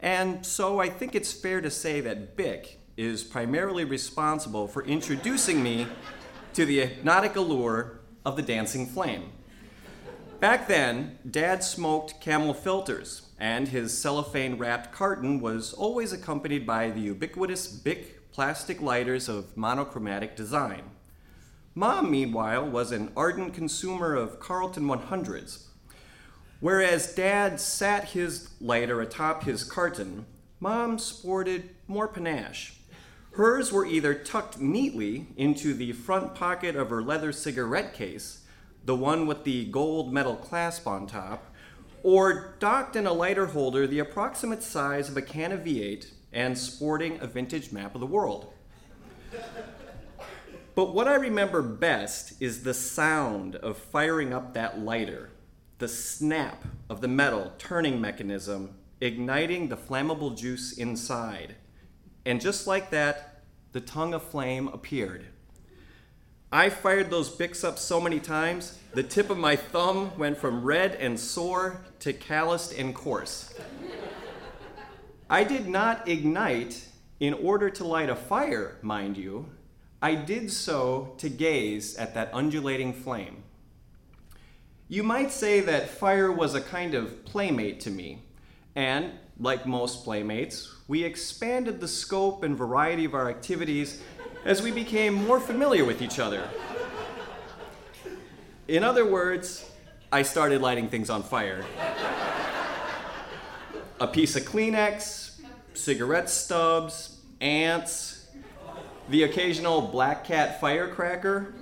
and 0.00 0.44
so 0.44 0.80
I 0.80 0.88
think 0.88 1.14
it's 1.14 1.32
fair 1.32 1.60
to 1.60 1.70
say 1.70 2.00
that 2.00 2.36
Bic 2.36 2.80
is 2.96 3.22
primarily 3.22 3.84
responsible 3.84 4.66
for 4.66 4.84
introducing 4.84 5.62
me 5.62 5.86
to 6.54 6.64
the 6.64 6.80
hypnotic 6.80 7.36
allure 7.36 8.00
of 8.24 8.36
the 8.36 8.42
dancing 8.42 8.86
flame. 8.86 9.32
Back 10.40 10.68
then, 10.68 11.18
Dad 11.30 11.62
smoked 11.64 12.20
camel 12.20 12.54
filters, 12.54 13.30
and 13.38 13.68
his 13.68 13.96
cellophane 13.96 14.58
wrapped 14.58 14.92
carton 14.92 15.40
was 15.40 15.72
always 15.72 16.12
accompanied 16.12 16.66
by 16.66 16.90
the 16.90 17.00
ubiquitous 17.00 17.66
Bic 17.66 18.30
plastic 18.32 18.80
lighters 18.82 19.28
of 19.28 19.56
monochromatic 19.56 20.36
design. 20.36 20.82
Mom, 21.74 22.10
meanwhile, 22.10 22.66
was 22.66 22.92
an 22.92 23.12
ardent 23.16 23.54
consumer 23.54 24.14
of 24.14 24.40
Carlton 24.40 24.84
100s. 24.84 25.64
Whereas 26.60 27.14
Dad 27.14 27.60
sat 27.60 28.10
his 28.10 28.50
lighter 28.60 29.00
atop 29.00 29.44
his 29.44 29.62
carton, 29.62 30.24
Mom 30.58 30.98
sported 30.98 31.70
more 31.86 32.08
panache. 32.08 32.75
Hers 33.36 33.70
were 33.70 33.84
either 33.84 34.14
tucked 34.14 34.60
neatly 34.60 35.28
into 35.36 35.74
the 35.74 35.92
front 35.92 36.34
pocket 36.34 36.74
of 36.74 36.88
her 36.88 37.02
leather 37.02 37.32
cigarette 37.32 37.92
case 37.92 38.46
the 38.86 38.96
one 38.96 39.26
with 39.26 39.44
the 39.44 39.64
gold 39.66 40.12
metal 40.12 40.36
clasp 40.36 40.86
on 40.86 41.06
top, 41.06 41.52
or 42.02 42.54
docked 42.60 42.94
in 42.94 43.04
a 43.04 43.12
lighter 43.12 43.46
holder 43.46 43.86
the 43.86 43.98
approximate 43.98 44.62
size 44.62 45.08
of 45.08 45.16
a 45.16 45.22
can 45.22 45.50
of 45.50 45.60
V8 45.60 46.06
and 46.32 46.56
sporting 46.56 47.18
a 47.20 47.26
vintage 47.26 47.72
map 47.72 47.94
of 47.94 48.00
the 48.00 48.06
world. 48.06 48.52
But 50.76 50.94
what 50.94 51.08
I 51.08 51.16
remember 51.16 51.62
best 51.62 52.40
is 52.40 52.62
the 52.62 52.74
sound 52.74 53.56
of 53.56 53.76
firing 53.76 54.32
up 54.32 54.54
that 54.54 54.78
lighter, 54.78 55.30
the 55.78 55.88
snap 55.88 56.64
of 56.88 57.00
the 57.00 57.08
metal 57.08 57.52
turning 57.58 58.00
mechanism 58.00 58.76
igniting 59.00 59.68
the 59.68 59.76
flammable 59.76 60.36
juice 60.36 60.72
inside. 60.78 61.56
And 62.26 62.40
just 62.40 62.66
like 62.66 62.90
that, 62.90 63.40
the 63.70 63.80
tongue 63.80 64.12
of 64.12 64.22
flame 64.22 64.66
appeared. 64.68 65.26
I 66.50 66.70
fired 66.70 67.08
those 67.08 67.30
Bics 67.30 67.64
up 67.64 67.78
so 67.78 68.00
many 68.00 68.18
times, 68.18 68.78
the 68.94 69.04
tip 69.04 69.30
of 69.30 69.38
my 69.38 69.54
thumb 69.54 70.10
went 70.18 70.36
from 70.36 70.64
red 70.64 70.96
and 70.96 71.18
sore 71.18 71.82
to 72.00 72.12
calloused 72.12 72.72
and 72.72 72.94
coarse. 72.94 73.54
I 75.30 75.44
did 75.44 75.68
not 75.68 76.08
ignite 76.08 76.86
in 77.20 77.32
order 77.32 77.70
to 77.70 77.84
light 77.84 78.10
a 78.10 78.16
fire, 78.16 78.76
mind 78.82 79.16
you. 79.16 79.46
I 80.02 80.16
did 80.16 80.50
so 80.50 81.14
to 81.18 81.28
gaze 81.28 81.96
at 81.96 82.14
that 82.14 82.30
undulating 82.32 82.92
flame. 82.92 83.44
You 84.88 85.04
might 85.04 85.30
say 85.30 85.60
that 85.60 85.90
fire 85.90 86.32
was 86.32 86.54
a 86.54 86.60
kind 86.60 86.94
of 86.94 87.24
playmate 87.24 87.78
to 87.80 87.90
me, 87.90 88.22
and, 88.74 89.12
like 89.38 89.66
most 89.66 90.04
playmates, 90.04 90.72
we 90.88 91.04
expanded 91.04 91.80
the 91.80 91.88
scope 91.88 92.42
and 92.42 92.56
variety 92.56 93.04
of 93.04 93.14
our 93.14 93.28
activities 93.28 94.02
as 94.44 94.62
we 94.62 94.70
became 94.70 95.14
more 95.14 95.40
familiar 95.40 95.84
with 95.84 96.00
each 96.00 96.18
other. 96.18 96.48
In 98.68 98.82
other 98.82 99.04
words, 99.04 99.68
I 100.10 100.22
started 100.22 100.62
lighting 100.62 100.88
things 100.88 101.10
on 101.10 101.22
fire. 101.22 101.64
A 104.00 104.06
piece 104.06 104.36
of 104.36 104.42
Kleenex, 104.44 105.40
cigarette 105.74 106.30
stubs, 106.30 107.20
ants, 107.40 108.28
the 109.08 109.22
occasional 109.22 109.82
black 109.82 110.24
cat 110.24 110.60
firecracker, 110.60 111.54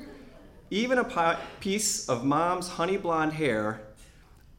even 0.70 0.98
a 0.98 1.38
piece 1.60 2.08
of 2.08 2.24
mom's 2.24 2.68
honey 2.68 2.96
blonde 2.96 3.34
hair. 3.34 3.80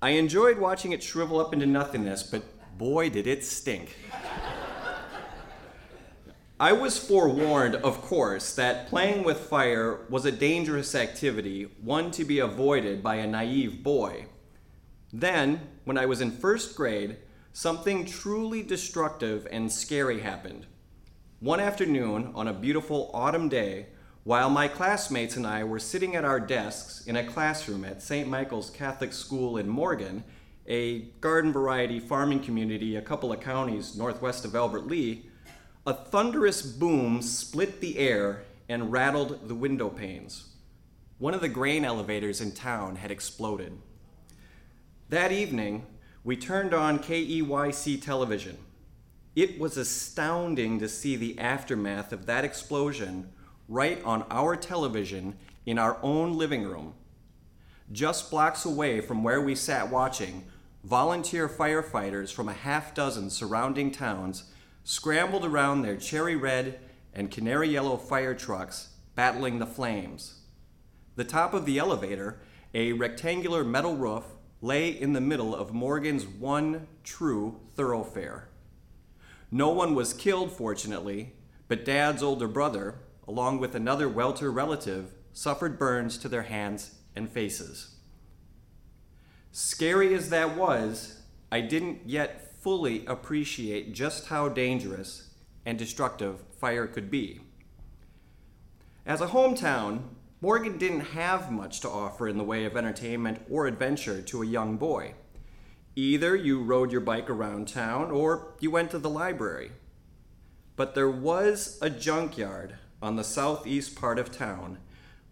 I 0.01 0.11
enjoyed 0.11 0.59
watching 0.59 0.91
it 0.91 1.01
shrivel 1.01 1.39
up 1.39 1.53
into 1.53 1.65
nothingness, 1.65 2.23
but 2.23 2.43
boy, 2.77 3.09
did 3.09 3.27
it 3.27 3.43
stink. 3.43 3.95
I 6.57 6.71
was 6.71 6.97
forewarned, 6.97 7.75
of 7.75 8.01
course, 8.01 8.55
that 8.55 8.87
playing 8.87 9.23
with 9.25 9.39
fire 9.39 10.05
was 10.09 10.25
a 10.25 10.31
dangerous 10.31 10.95
activity, 10.95 11.63
one 11.81 12.11
to 12.11 12.23
be 12.23 12.39
avoided 12.39 13.03
by 13.03 13.15
a 13.15 13.27
naive 13.27 13.83
boy. 13.83 14.27
Then, 15.11 15.67
when 15.83 15.97
I 15.97 16.05
was 16.05 16.21
in 16.21 16.31
first 16.31 16.75
grade, 16.75 17.17
something 17.51 18.05
truly 18.05 18.63
destructive 18.63 19.45
and 19.51 19.69
scary 19.69 20.21
happened. 20.21 20.65
One 21.41 21.59
afternoon, 21.59 22.31
on 22.35 22.47
a 22.47 22.53
beautiful 22.53 23.11
autumn 23.13 23.49
day, 23.49 23.87
while 24.23 24.49
my 24.49 24.67
classmates 24.67 25.35
and 25.35 25.45
I 25.45 25.63
were 25.63 25.77
sitting 25.77 26.15
at 26.15 26.25
our 26.25 26.39
desks 26.39 27.05
in 27.05 27.17
a 27.17 27.25
classroom 27.25 27.83
at 27.85 28.01
St. 28.01 28.27
Michael's 28.27 28.69
Catholic 28.69 29.13
School 29.13 29.57
in 29.57 29.67
Morgan, 29.67 30.23
a 30.67 30.99
garden 31.21 31.53
variety 31.53 31.99
farming 31.99 32.39
community 32.39 32.95
a 32.95 33.01
couple 33.01 33.31
of 33.31 33.39
counties 33.39 33.95
northwest 33.95 34.45
of 34.45 34.55
Albert 34.55 34.87
Lea, 34.87 35.25
a 35.85 35.93
thunderous 35.93 36.61
boom 36.61 37.21
split 37.21 37.81
the 37.81 37.97
air 37.99 38.43
and 38.67 38.91
rattled 38.91 39.47
the 39.47 39.55
window 39.55 39.89
panes. 39.89 40.55
One 41.19 41.33
of 41.33 41.41
the 41.41 41.49
grain 41.49 41.85
elevators 41.85 42.41
in 42.41 42.51
town 42.51 42.97
had 42.97 43.11
exploded. 43.11 43.77
That 45.09 45.31
evening, 45.31 45.85
we 46.23 46.35
turned 46.35 46.73
on 46.73 46.99
KEYC 46.99 48.01
television. 48.01 48.57
It 49.35 49.59
was 49.59 49.77
astounding 49.77 50.79
to 50.79 50.89
see 50.89 51.15
the 51.15 51.37
aftermath 51.37 52.11
of 52.11 52.25
that 52.25 52.43
explosion 52.43 53.29
right 53.67 54.03
on 54.03 54.25
our 54.31 54.55
television 54.55 55.35
in 55.65 55.77
our 55.77 55.97
own 56.01 56.37
living 56.37 56.63
room. 56.63 56.95
Just 57.91 58.31
blocks 58.31 58.65
away 58.65 58.99
from 58.99 59.23
where 59.23 59.41
we 59.41 59.53
sat 59.53 59.91
watching, 59.91 60.45
volunteer 60.85 61.49
firefighters 61.49 62.31
from 62.31 62.47
a 62.47 62.53
half 62.53 62.93
dozen 62.93 63.27
surrounding 63.27 63.89
towns 63.89 64.43
scrambled 64.83 65.43
around 65.43 65.81
their 65.81 65.97
cherry 65.97 66.35
red 66.35 66.79
and 67.11 67.31
canary 67.31 67.67
yellow 67.69 67.97
fire 67.97 68.35
trucks, 68.35 68.89
battling 69.15 69.57
the 69.57 69.65
flames. 69.65 70.41
The 71.15 71.23
top 71.23 71.55
of 71.55 71.65
the 71.65 71.79
elevator, 71.79 72.39
a 72.75 72.93
rectangular 72.93 73.63
metal 73.63 73.95
roof, 73.95 74.25
lay 74.61 74.89
in 74.89 75.13
the 75.13 75.21
middle 75.21 75.55
of 75.55 75.73
Morgan's 75.73 76.27
one 76.27 76.87
true 77.03 77.59
thoroughfare. 77.73 78.49
No 79.49 79.69
one 79.69 79.95
was 79.95 80.13
killed, 80.13 80.51
fortunately, 80.51 81.33
but 81.67 81.83
Dad's 81.83 82.21
older 82.21 82.47
brother, 82.47 82.99
along 83.27 83.59
with 83.59 83.73
another 83.73 84.07
welter 84.07 84.51
relative, 84.51 85.13
suffered 85.33 85.79
burns 85.79 86.15
to 86.19 86.29
their 86.29 86.43
hands 86.43 86.93
and 87.15 87.27
faces. 87.27 87.94
Scary 89.57 90.13
as 90.13 90.31
that 90.31 90.57
was, 90.57 91.21
I 91.49 91.61
didn't 91.61 92.01
yet 92.05 92.61
fully 92.61 93.05
appreciate 93.05 93.93
just 93.93 94.27
how 94.27 94.49
dangerous 94.49 95.29
and 95.65 95.79
destructive 95.79 96.43
fire 96.59 96.87
could 96.87 97.09
be. 97.09 97.39
As 99.05 99.21
a 99.21 99.27
hometown, 99.27 100.01
Morgan 100.41 100.77
didn't 100.77 101.11
have 101.11 101.53
much 101.53 101.79
to 101.79 101.89
offer 101.89 102.27
in 102.27 102.37
the 102.37 102.43
way 102.43 102.65
of 102.65 102.75
entertainment 102.75 103.45
or 103.49 103.65
adventure 103.65 104.21
to 104.23 104.43
a 104.43 104.45
young 104.45 104.75
boy. 104.75 105.13
Either 105.95 106.35
you 106.35 106.61
rode 106.61 106.91
your 106.91 106.99
bike 106.99 107.29
around 107.29 107.69
town 107.69 108.11
or 108.11 108.55
you 108.59 108.69
went 108.69 108.91
to 108.91 108.99
the 108.99 109.09
library. 109.09 109.71
But 110.75 110.95
there 110.95 111.09
was 111.09 111.79
a 111.81 111.89
junkyard 111.89 112.75
on 113.01 113.15
the 113.15 113.23
southeast 113.23 113.95
part 113.95 114.19
of 114.19 114.33
town, 114.33 114.79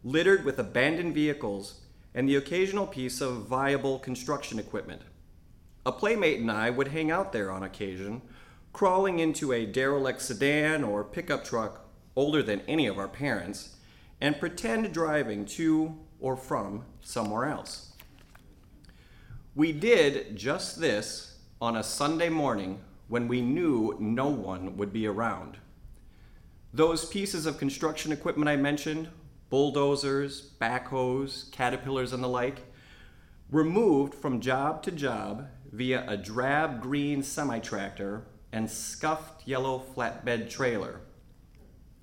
littered 0.01 0.46
with 0.46 0.60
abandoned 0.60 1.13
vehicles 1.13 1.82
and 2.15 2.27
the 2.27 2.36
occasional 2.36 2.88
piece 2.88 3.22
of 3.22 3.48
viable 3.48 4.00
construction 4.00 4.60
equipment. 4.60 5.01
A 5.86 5.91
playmate 5.91 6.39
and 6.39 6.51
I 6.51 6.70
would 6.70 6.89
hang 6.89 7.12
out 7.12 7.34
there 7.34 7.51
on 7.51 7.63
occasion, 7.63 8.22
crawling 8.72 9.20
into 9.20 9.51
a 9.51 9.65
derelict 9.65 10.22
sedan 10.22 10.84
or 10.84 11.03
pickup 11.03 11.43
truck 11.43 11.86
older 12.15 12.43
than 12.43 12.62
any 12.67 12.88
of 12.88 12.98
our 12.98 13.08
parents, 13.08 13.75
and 14.22 14.39
pretend 14.39 14.93
driving 14.93 15.46
to 15.46 15.98
or 16.20 16.38
from 16.38 16.86
somewhere 17.01 17.46
else. 17.46 17.91
We 19.55 19.72
did 19.72 20.36
just 20.36 20.79
this 20.79 21.38
on 21.62 21.75
a 21.75 21.84
Sunday 21.84 22.29
morning 22.29 22.79
when 23.08 23.27
we 23.27 23.41
knew 23.41 23.96
no 24.00 24.27
one 24.27 24.77
would 24.77 24.93
be 24.93 25.05
around. 25.05 25.58
Those 26.74 27.05
pieces 27.05 27.46
of 27.46 27.60
construction 27.60 28.12
equipment 28.12 28.50
I 28.50 28.55
mentioned 28.55 29.10
bulldozers, 29.53 30.50
backhoes, 30.60 31.51
caterpillars, 31.51 32.12
and 32.12 32.24
the 32.24 32.27
like 32.27 32.62
were 33.51 33.63
moved 33.63 34.15
from 34.15 34.41
job 34.41 34.81
to 34.81 34.89
job 34.89 35.48
via 35.72 36.03
a 36.10 36.17
drab 36.17 36.81
green 36.81 37.22
semi 37.22 37.60
tractor 37.60 38.25
and 38.51 38.67
scuffed 38.67 39.48
yellow 39.48 39.77
flatbed 39.77 40.50
trailer. 40.50 41.01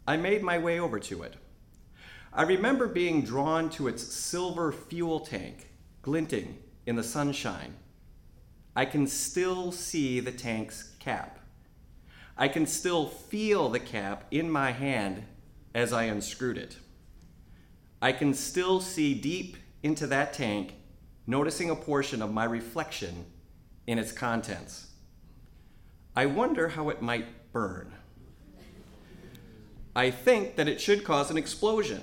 I 0.07 0.17
made 0.17 0.45
my 0.45 0.59
way 0.59 0.79
over 0.79 1.01
to 1.01 1.25
it. 1.25 1.35
I 2.33 2.43
remember 2.43 2.87
being 2.87 3.23
drawn 3.23 3.69
to 3.71 3.89
its 3.89 4.05
silver 4.05 4.71
fuel 4.71 5.19
tank, 5.19 5.71
glinting 6.03 6.57
in 6.87 6.95
the 6.95 7.03
sunshine. 7.03 7.75
I 8.77 8.85
can 8.85 9.09
still 9.09 9.73
see 9.73 10.21
the 10.21 10.31
tank's 10.31 10.95
cap. 11.01 11.41
I 12.39 12.47
can 12.47 12.65
still 12.65 13.09
feel 13.09 13.69
the 13.69 13.81
cap 13.81 14.27
in 14.31 14.49
my 14.49 14.71
hand 14.71 15.25
as 15.75 15.93
I 15.93 16.05
unscrewed 16.05 16.57
it. 16.57 16.77
I 18.03 18.13
can 18.13 18.33
still 18.33 18.81
see 18.81 19.15
deep 19.15 19.57
into 19.83 20.07
that 20.07 20.33
tank, 20.33 20.75
noticing 21.27 21.71
a 21.71 21.77
portion 21.77 22.23
of 22.23 22.33
my 22.33 22.45
reflection 22.45 23.27
in 23.87 23.99
its 23.99 24.13
contents. 24.13 24.89
I 26.17 26.27
wonder 26.27 26.69
how 26.69 26.89
it 26.89 27.03
might 27.03 27.53
burn. 27.53 27.93
I 29.95 30.11
think 30.11 30.57
that 30.57 30.69
it 30.69 30.81
should 30.81 31.05
cause 31.05 31.31
an 31.31 31.37
explosion, 31.37 32.01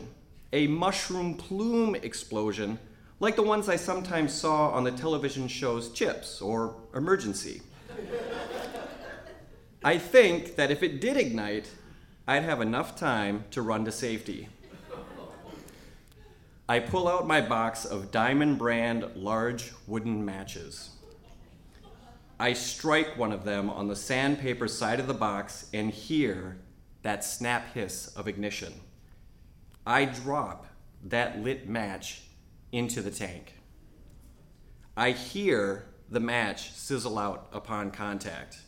a 0.54 0.68
mushroom 0.68 1.36
plume 1.36 1.96
explosion, 1.96 2.80
like 3.20 3.36
the 3.36 3.44
ones 3.44 3.68
I 3.68 3.76
sometimes 3.76 4.34
saw 4.34 4.70
on 4.70 4.84
the 4.84 4.92
television 4.92 5.48
shows 5.48 5.92
Chips 5.92 6.42
or 6.42 6.76
Emergency. 6.94 7.62
I 9.84 9.98
think 9.98 10.56
that 10.58 10.70
if 10.70 10.84
it 10.84 11.02
did 11.02 11.18
ignite, 11.18 11.70
I'd 12.28 12.44
have 12.44 12.62
enough 12.62 12.96
time 12.96 13.46
to 13.52 13.62
run 13.62 13.86
to 13.86 13.92
safety. 13.92 14.50
I 16.70 16.80
pull 16.80 17.08
out 17.08 17.26
my 17.26 17.40
box 17.40 17.86
of 17.86 18.12
Diamond 18.12 18.58
brand 18.58 19.10
large 19.16 19.72
wooden 19.88 20.26
matches. 20.26 20.90
I 22.38 22.52
strike 22.52 23.18
one 23.18 23.32
of 23.32 23.46
them 23.46 23.70
on 23.70 23.88
the 23.88 23.96
sandpaper 23.96 24.68
side 24.68 25.00
of 25.00 25.08
the 25.08 25.14
box 25.14 25.70
and 25.74 25.90
hear 25.90 26.58
that 27.04 27.24
snap 27.24 27.74
hiss 27.74 28.08
of 28.18 28.28
ignition. 28.28 28.74
I 29.86 30.04
drop 30.04 30.68
that 31.06 31.42
lit 31.42 31.70
match 31.70 32.24
into 32.74 33.02
the 33.02 33.12
tank. 33.12 33.54
I 34.98 35.12
hear 35.12 35.86
the 36.10 36.20
match 36.20 36.74
sizzle 36.74 37.18
out 37.18 37.48
upon 37.54 37.92
contact. 37.92 38.60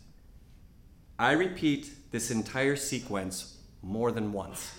I 1.17 1.33
repeat 1.33 2.11
this 2.11 2.31
entire 2.31 2.77
sequence 2.77 3.57
more 3.81 4.13
than 4.13 4.31
once. 4.31 4.71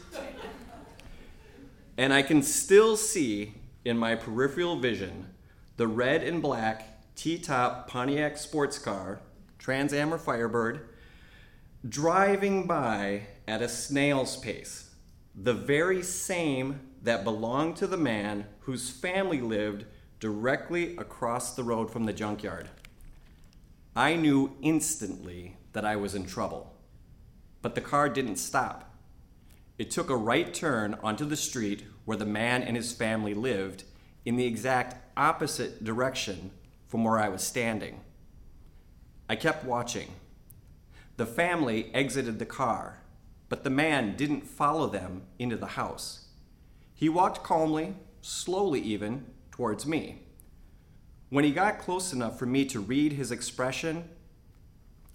And 2.01 2.15
I 2.15 2.23
can 2.23 2.43
still 2.43 2.97
see 2.97 3.53
in 3.85 3.99
my 3.99 4.15
peripheral 4.15 4.77
vision 4.77 5.35
the 5.77 5.87
red 5.87 6.23
and 6.23 6.41
black 6.41 7.15
T 7.15 7.37
top 7.37 7.89
Pontiac 7.91 8.39
sports 8.39 8.79
car, 8.79 9.21
Trans 9.59 9.93
Am 9.93 10.15
or 10.15 10.17
Firebird, 10.17 10.89
driving 11.87 12.67
by 12.67 13.27
at 13.47 13.61
a 13.61 13.69
snail's 13.69 14.39
pace, 14.39 14.95
the 15.35 15.53
very 15.53 16.03
same 16.03 16.81
that 17.03 17.23
belonged 17.23 17.77
to 17.77 17.87
the 17.87 17.99
man 17.99 18.47
whose 18.61 18.89
family 18.89 19.43
lived 19.43 19.85
directly 20.21 20.97
across 20.97 21.55
the 21.55 21.65
road 21.65 21.91
from 21.91 22.07
the 22.07 22.15
junkyard. 22.15 22.71
I 23.95 24.17
knew 24.17 24.57
instantly 24.63 25.59
that 25.75 25.85
I 25.85 25.97
was 25.97 26.15
in 26.15 26.25
trouble, 26.25 26.75
but 27.61 27.75
the 27.75 27.83
car 27.83 28.09
didn't 28.09 28.37
stop. 28.37 28.87
It 29.77 29.91
took 29.91 30.11
a 30.11 30.17
right 30.17 30.53
turn 30.53 30.99
onto 31.03 31.25
the 31.25 31.39
street 31.39 31.85
where 32.05 32.17
the 32.17 32.27
man 32.27 32.63
and 32.63 32.77
his 32.77 32.93
family 32.93 33.35
lived 33.35 33.85
in 34.25 34.37
the 34.37 34.47
exact 34.47 34.97
opposite 35.17 35.85
direction 35.85 36.51
from 36.87 37.05
where 37.05 37.19
I 37.19 37.29
was 37.29 37.43
standing. 37.43 38.01
I 39.29 39.37
kept 39.37 39.65
watching. 39.65 40.09
The 41.17 41.27
family 41.27 41.91
exited 41.95 42.39
the 42.39 42.47
car, 42.47 42.99
but 43.49 43.65
the 43.65 43.71
man 43.71 44.17
didn't 44.17 44.47
follow 44.47 44.89
them 44.89 45.23
into 45.39 45.57
the 45.57 45.67
house. 45.67 46.27
He 46.95 47.09
walked 47.09 47.43
calmly, 47.43 47.95
slowly 48.21 48.81
even, 48.81 49.27
towards 49.51 49.87
me. 49.87 50.23
When 51.29 51.45
he 51.45 51.53
got 51.53 51.79
close 51.79 52.13
enough 52.13 52.39
for 52.39 52.47
me 52.47 52.65
to 52.67 52.81
read 52.81 53.13
his 53.13 53.31
expression, 53.31 54.09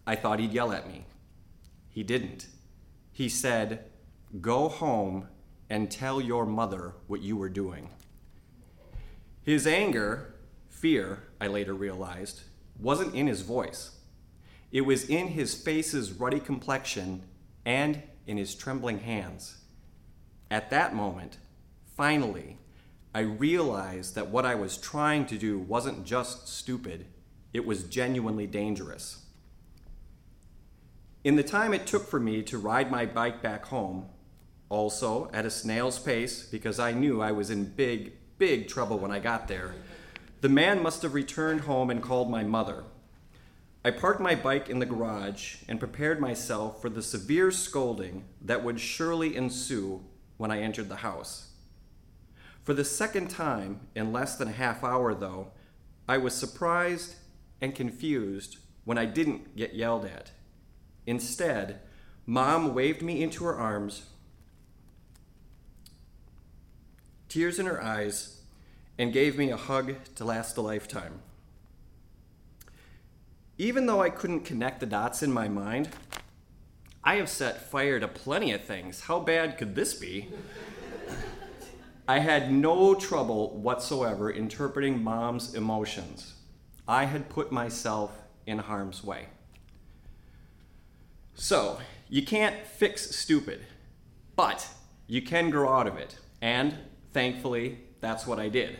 I 0.07 0.15
thought 0.15 0.39
he'd 0.39 0.53
yell 0.53 0.71
at 0.71 0.87
me. 0.87 1.05
He 1.89 2.03
didn't. 2.03 2.47
He 3.11 3.27
said, 3.27 3.85
Go 4.41 4.69
home 4.69 5.27
and 5.69 5.89
tell 5.89 6.21
your 6.21 6.45
mother 6.45 6.93
what 7.07 7.21
you 7.21 7.37
were 7.37 7.49
doing. 7.49 7.89
His 9.43 9.67
anger, 9.67 10.35
fear, 10.69 11.23
I 11.39 11.47
later 11.47 11.73
realized, 11.73 12.41
wasn't 12.79 13.15
in 13.15 13.27
his 13.27 13.41
voice. 13.41 13.97
It 14.71 14.81
was 14.81 15.09
in 15.09 15.29
his 15.29 15.53
face's 15.55 16.11
ruddy 16.11 16.39
complexion 16.39 17.23
and 17.65 18.01
in 18.27 18.37
his 18.37 18.55
trembling 18.55 18.99
hands. 18.99 19.57
At 20.51 20.69
that 20.69 20.93
moment, 20.93 21.37
finally, 21.95 22.57
I 23.13 23.19
realized 23.19 24.15
that 24.15 24.29
what 24.29 24.45
I 24.45 24.55
was 24.55 24.77
trying 24.77 25.25
to 25.27 25.37
do 25.37 25.57
wasn't 25.57 26.05
just 26.05 26.47
stupid, 26.47 27.05
it 27.53 27.65
was 27.65 27.83
genuinely 27.83 28.47
dangerous. 28.47 29.23
In 31.23 31.35
the 31.37 31.43
time 31.43 31.73
it 31.73 31.87
took 31.87 32.07
for 32.07 32.19
me 32.19 32.43
to 32.43 32.57
ride 32.57 32.91
my 32.91 33.05
bike 33.05 33.41
back 33.41 33.65
home, 33.65 34.07
also 34.69 35.29
at 35.33 35.45
a 35.45 35.51
snail's 35.51 35.99
pace 35.99 36.43
because 36.43 36.79
I 36.79 36.91
knew 36.91 37.21
I 37.21 37.31
was 37.31 37.49
in 37.49 37.65
big, 37.65 38.13
big 38.37 38.67
trouble 38.67 38.97
when 38.97 39.11
I 39.11 39.19
got 39.19 39.47
there. 39.47 39.73
The 40.41 40.49
man 40.49 40.81
must 40.81 41.01
have 41.01 41.13
returned 41.13 41.61
home 41.61 41.89
and 41.89 42.01
called 42.01 42.29
my 42.29 42.43
mother. 42.43 42.83
I 43.83 43.91
parked 43.91 44.19
my 44.19 44.33
bike 44.33 44.69
in 44.69 44.79
the 44.79 44.85
garage 44.85 45.57
and 45.67 45.79
prepared 45.79 46.19
myself 46.19 46.81
for 46.81 46.89
the 46.89 47.03
severe 47.03 47.51
scolding 47.51 48.25
that 48.41 48.63
would 48.63 48.79
surely 48.79 49.35
ensue 49.35 50.03
when 50.37 50.51
I 50.51 50.61
entered 50.61 50.89
the 50.89 50.97
house. 50.97 51.51
For 52.63 52.73
the 52.73 52.83
second 52.83 53.29
time 53.29 53.81
in 53.93 54.11
less 54.11 54.37
than 54.37 54.47
a 54.47 54.53
half 54.53 54.83
hour, 54.83 55.13
though, 55.13 55.51
I 56.09 56.17
was 56.17 56.33
surprised 56.33 57.15
and 57.61 57.75
confused 57.75 58.57
when 58.85 58.97
I 58.97 59.05
didn't 59.05 59.55
get 59.55 59.75
yelled 59.75 60.05
at. 60.05 60.31
Instead, 61.05 61.79
Mom 62.25 62.73
waved 62.73 63.03
me 63.03 63.21
into 63.21 63.45
her 63.45 63.55
arms 63.55 64.05
tears 67.35 67.59
in 67.59 67.65
her 67.65 67.83
eyes, 67.83 68.37
and 68.97 69.11
gave 69.11 69.37
me 69.37 69.51
a 69.51 69.57
hug 69.57 69.93
to 70.15 70.23
last 70.23 70.55
a 70.55 70.61
lifetime. 70.61 71.19
Even 73.57 73.87
though 73.87 74.01
I 74.01 74.09
couldn't 74.09 74.45
connect 74.45 74.79
the 74.79 74.85
dots 74.85 75.21
in 75.21 75.33
my 75.33 75.49
mind, 75.49 75.89
I 77.03 77.15
have 77.15 77.27
set 77.27 77.69
fire 77.69 77.99
to 77.99 78.07
plenty 78.07 78.53
of 78.53 78.63
things. 78.63 79.01
How 79.01 79.19
bad 79.19 79.57
could 79.57 79.75
this 79.75 79.93
be? 79.93 80.29
I 82.07 82.19
had 82.19 82.53
no 82.53 82.95
trouble 82.95 83.57
whatsoever 83.57 84.31
interpreting 84.31 85.03
mom's 85.03 85.55
emotions. 85.55 86.35
I 86.87 87.03
had 87.03 87.27
put 87.27 87.51
myself 87.51 88.17
in 88.47 88.59
harm's 88.59 89.03
way. 89.03 89.25
So, 91.33 91.79
you 92.07 92.25
can't 92.25 92.65
fix 92.65 93.13
stupid, 93.13 93.65
but 94.37 94.69
you 95.05 95.21
can 95.21 95.49
grow 95.49 95.73
out 95.73 95.85
of 95.85 95.97
it. 95.97 96.17
And 96.41 96.77
Thankfully, 97.15 97.79
that's 98.01 98.27
what 98.27 98.39
I 98.39 98.49
did. 98.49 98.77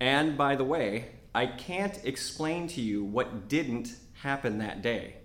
And 0.00 0.38
by 0.38 0.56
the 0.56 0.64
way, 0.64 1.10
I 1.34 1.44
can't 1.44 2.02
explain 2.02 2.66
to 2.68 2.80
you 2.80 3.04
what 3.04 3.46
didn't 3.46 3.94
happen 4.22 4.56
that 4.56 4.80
day. 4.80 5.16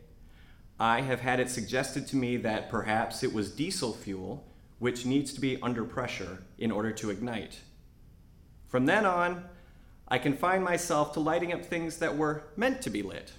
I 0.77 0.99
have 0.99 1.21
had 1.21 1.39
it 1.39 1.49
suggested 1.49 2.05
to 2.07 2.17
me 2.17 2.35
that 2.35 2.69
perhaps 2.69 3.23
it 3.23 3.31
was 3.31 3.55
diesel 3.55 3.93
fuel, 3.93 4.45
which 4.77 5.05
needs 5.05 5.31
to 5.35 5.39
be 5.39 5.57
under 5.61 5.85
pressure 5.85 6.43
in 6.57 6.69
order 6.69 6.91
to 6.91 7.11
ignite. 7.11 7.61
From 8.67 8.87
then 8.87 9.05
on, 9.05 9.45
I 10.09 10.17
confined 10.17 10.65
myself 10.65 11.13
to 11.13 11.21
lighting 11.21 11.53
up 11.53 11.63
things 11.63 11.95
that 11.99 12.17
were 12.17 12.43
meant 12.57 12.81
to 12.81 12.89
be 12.89 13.03
lit 13.03 13.31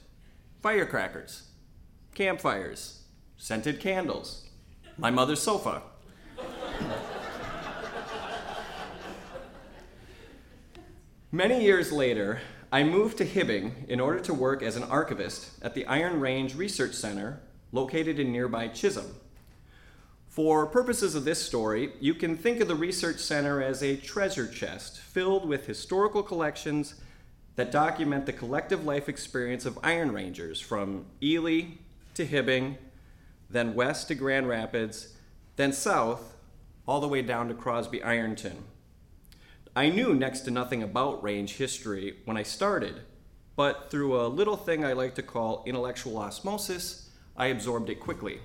firecrackers, 0.63 1.49
campfires, 2.15 3.03
scented 3.37 3.81
candles, 3.81 4.49
my 4.97 5.11
mother's 5.11 5.43
sofa. 5.43 5.83
Many 11.31 11.63
years 11.63 11.93
later, 11.93 12.41
I 12.73 12.85
moved 12.85 13.19
to 13.19 13.27
Hibbing 13.27 13.87
in 13.87 14.01
order 14.01 14.19
to 14.21 14.33
work 14.33 14.63
as 14.63 14.77
an 14.77 14.83
archivist 14.85 15.51
at 15.61 15.75
the 15.75 15.85
Iron 15.85 16.21
Range 16.21 16.55
Research 16.55 16.95
Center 16.95 17.41
located 17.71 18.19
in 18.19 18.33
nearby 18.33 18.69
Chisholm. 18.69 19.15
For 20.31 20.65
purposes 20.65 21.15
of 21.15 21.27
this 21.27 21.45
story, 21.45 21.93
you 22.01 22.15
can 22.15 22.35
think 22.35 22.61
of 22.61 22.69
the 22.69 22.75
Research 22.75 23.19
Center 23.19 23.63
as 23.63 23.83
a 23.83 23.99
treasure 23.99 24.47
chest 24.47 25.01
filled 25.01 25.47
with 25.47 25.67
historical 25.67 26.23
collections 26.23 26.95
that 27.57 27.71
document 27.71 28.25
the 28.25 28.33
collective 28.33 28.87
life 28.87 29.07
experience 29.07 29.67
of 29.67 29.79
Iron 29.83 30.13
Rangers 30.13 30.63
from 30.63 31.05
Ely 31.23 31.73
to 32.15 32.27
Hibbing, 32.27 32.79
then 33.51 33.75
west 33.75 34.09
to 34.09 34.15
Grand 34.15 34.49
Rapids, 34.49 35.15
then 35.57 35.75
south, 35.75 36.37
all 36.87 37.03
the 37.03 37.09
way 37.09 37.21
down 37.21 37.49
to 37.49 37.55
Crosby 37.55 38.03
Ironton. 38.03 38.65
I 39.79 39.91
knew 39.91 40.13
next 40.13 40.41
to 40.41 40.51
nothing 40.51 40.83
about 40.83 41.23
range 41.23 41.55
history 41.55 42.17
when 42.25 42.37
I 42.37 42.43
started, 42.43 43.03
but 43.55 43.93
through 43.93 44.21
a 44.21 44.27
little 44.27 44.57
thing 44.57 44.85
I 44.85 44.93
like 44.93 45.15
to 45.15 45.23
call 45.23 45.63
intellectual 45.67 46.19
osmosis, 46.19 47.11
I 47.37 47.47
absorbed 47.47 47.89
it 47.89 48.01
quickly. 48.01 48.41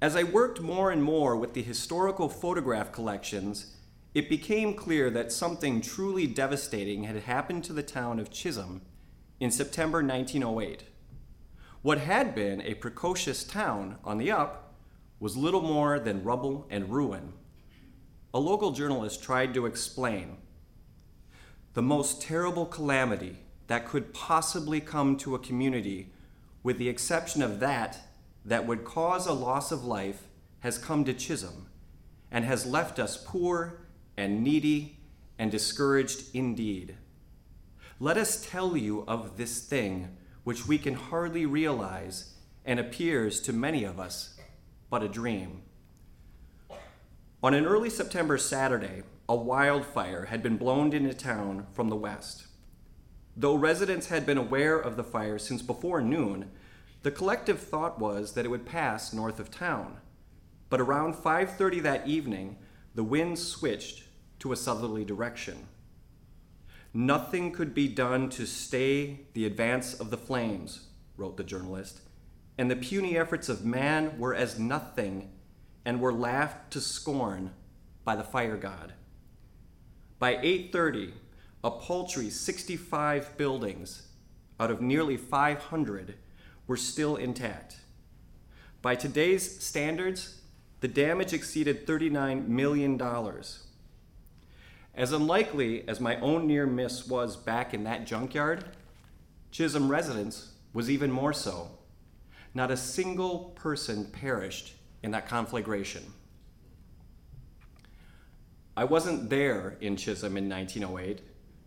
As 0.00 0.14
I 0.14 0.22
worked 0.22 0.60
more 0.60 0.92
and 0.92 1.02
more 1.02 1.36
with 1.36 1.54
the 1.54 1.64
historical 1.64 2.28
photograph 2.28 2.92
collections, 2.92 3.74
it 4.14 4.28
became 4.28 4.72
clear 4.72 5.10
that 5.10 5.32
something 5.32 5.80
truly 5.80 6.28
devastating 6.28 7.02
had 7.02 7.16
happened 7.24 7.64
to 7.64 7.72
the 7.72 7.82
town 7.82 8.20
of 8.20 8.30
Chisholm 8.30 8.82
in 9.40 9.50
September 9.50 9.98
1908. 10.00 10.84
What 11.82 11.98
had 11.98 12.36
been 12.36 12.60
a 12.60 12.74
precocious 12.74 13.42
town 13.42 13.98
on 14.04 14.18
the 14.18 14.30
up 14.30 14.74
was 15.18 15.36
little 15.36 15.62
more 15.62 15.98
than 15.98 16.22
rubble 16.22 16.68
and 16.70 16.88
ruin 16.88 17.32
a 18.32 18.38
local 18.38 18.70
journalist 18.72 19.22
tried 19.22 19.54
to 19.54 19.66
explain 19.66 20.36
the 21.74 21.82
most 21.82 22.20
terrible 22.22 22.66
calamity 22.66 23.38
that 23.66 23.86
could 23.86 24.12
possibly 24.12 24.80
come 24.80 25.16
to 25.16 25.34
a 25.34 25.38
community, 25.38 26.12
with 26.62 26.78
the 26.78 26.88
exception 26.88 27.42
of 27.42 27.60
that 27.60 27.98
that 28.44 28.66
would 28.66 28.84
cause 28.84 29.26
a 29.26 29.32
loss 29.32 29.70
of 29.70 29.84
life, 29.84 30.22
has 30.60 30.78
come 30.78 31.04
to 31.04 31.14
Chisholm 31.14 31.68
and 32.30 32.44
has 32.44 32.66
left 32.66 32.98
us 32.98 33.22
poor 33.24 33.86
and 34.16 34.42
needy 34.42 34.98
and 35.38 35.50
discouraged 35.50 36.34
indeed. 36.34 36.96
Let 37.98 38.16
us 38.16 38.46
tell 38.50 38.76
you 38.76 39.04
of 39.06 39.36
this 39.36 39.64
thing 39.64 40.16
which 40.44 40.66
we 40.66 40.78
can 40.78 40.94
hardly 40.94 41.46
realize 41.46 42.34
and 42.64 42.78
appears 42.78 43.40
to 43.42 43.52
many 43.52 43.84
of 43.84 43.98
us 43.98 44.38
but 44.90 45.02
a 45.02 45.08
dream. 45.08 45.62
On 47.42 47.54
an 47.54 47.64
early 47.64 47.88
September 47.88 48.36
Saturday, 48.36 49.02
a 49.26 49.34
wildfire 49.34 50.26
had 50.26 50.42
been 50.42 50.58
blown 50.58 50.92
into 50.92 51.14
town 51.14 51.66
from 51.72 51.88
the 51.88 51.96
west. 51.96 52.46
Though 53.34 53.54
residents 53.54 54.08
had 54.08 54.26
been 54.26 54.36
aware 54.36 54.78
of 54.78 54.96
the 54.96 55.04
fire 55.04 55.38
since 55.38 55.62
before 55.62 56.02
noon, 56.02 56.50
the 57.02 57.10
collective 57.10 57.58
thought 57.58 57.98
was 57.98 58.34
that 58.34 58.44
it 58.44 58.50
would 58.50 58.66
pass 58.66 59.14
north 59.14 59.40
of 59.40 59.50
town. 59.50 60.00
But 60.68 60.82
around 60.82 61.14
5:30 61.14 61.80
that 61.80 62.06
evening, 62.06 62.58
the 62.94 63.04
wind 63.04 63.38
switched 63.38 64.04
to 64.40 64.52
a 64.52 64.56
southerly 64.56 65.06
direction. 65.06 65.66
Nothing 66.92 67.52
could 67.52 67.72
be 67.72 67.88
done 67.88 68.28
to 68.30 68.44
stay 68.44 69.20
the 69.32 69.46
advance 69.46 69.94
of 69.94 70.10
the 70.10 70.18
flames, 70.18 70.88
wrote 71.16 71.38
the 71.38 71.44
journalist, 71.44 72.02
and 72.58 72.70
the 72.70 72.76
puny 72.76 73.16
efforts 73.16 73.48
of 73.48 73.64
man 73.64 74.18
were 74.18 74.34
as 74.34 74.58
nothing 74.58 75.32
and 75.84 76.00
were 76.00 76.12
laughed 76.12 76.70
to 76.72 76.80
scorn 76.80 77.52
by 78.04 78.16
the 78.16 78.24
fire 78.24 78.56
god. 78.56 78.94
By 80.18 80.36
8:30, 80.36 81.12
a 81.62 81.70
paltry 81.70 82.30
65 82.30 83.36
buildings 83.36 84.08
out 84.58 84.70
of 84.70 84.80
nearly 84.80 85.16
500 85.16 86.14
were 86.66 86.76
still 86.76 87.16
intact. 87.16 87.80
By 88.82 88.94
today's 88.94 89.62
standards, 89.62 90.40
the 90.80 90.88
damage 90.88 91.32
exceeded 91.32 91.86
$39 91.86 92.48
million. 92.48 93.00
As 94.94 95.12
unlikely 95.12 95.86
as 95.88 96.00
my 96.00 96.18
own 96.20 96.46
near 96.46 96.66
miss 96.66 97.06
was 97.06 97.36
back 97.36 97.74
in 97.74 97.84
that 97.84 98.06
junkyard, 98.06 98.64
Chisholm 99.50 99.90
residents 99.90 100.52
was 100.72 100.90
even 100.90 101.10
more 101.10 101.32
so. 101.32 101.70
Not 102.54 102.70
a 102.70 102.76
single 102.76 103.52
person 103.56 104.06
perished 104.06 104.74
in 105.02 105.10
that 105.12 105.28
conflagration. 105.28 106.04
I 108.76 108.84
wasn't 108.84 109.28
there 109.28 109.76
in 109.80 109.96
Chisholm 109.96 110.36
in 110.36 110.48
1908, 110.48 111.20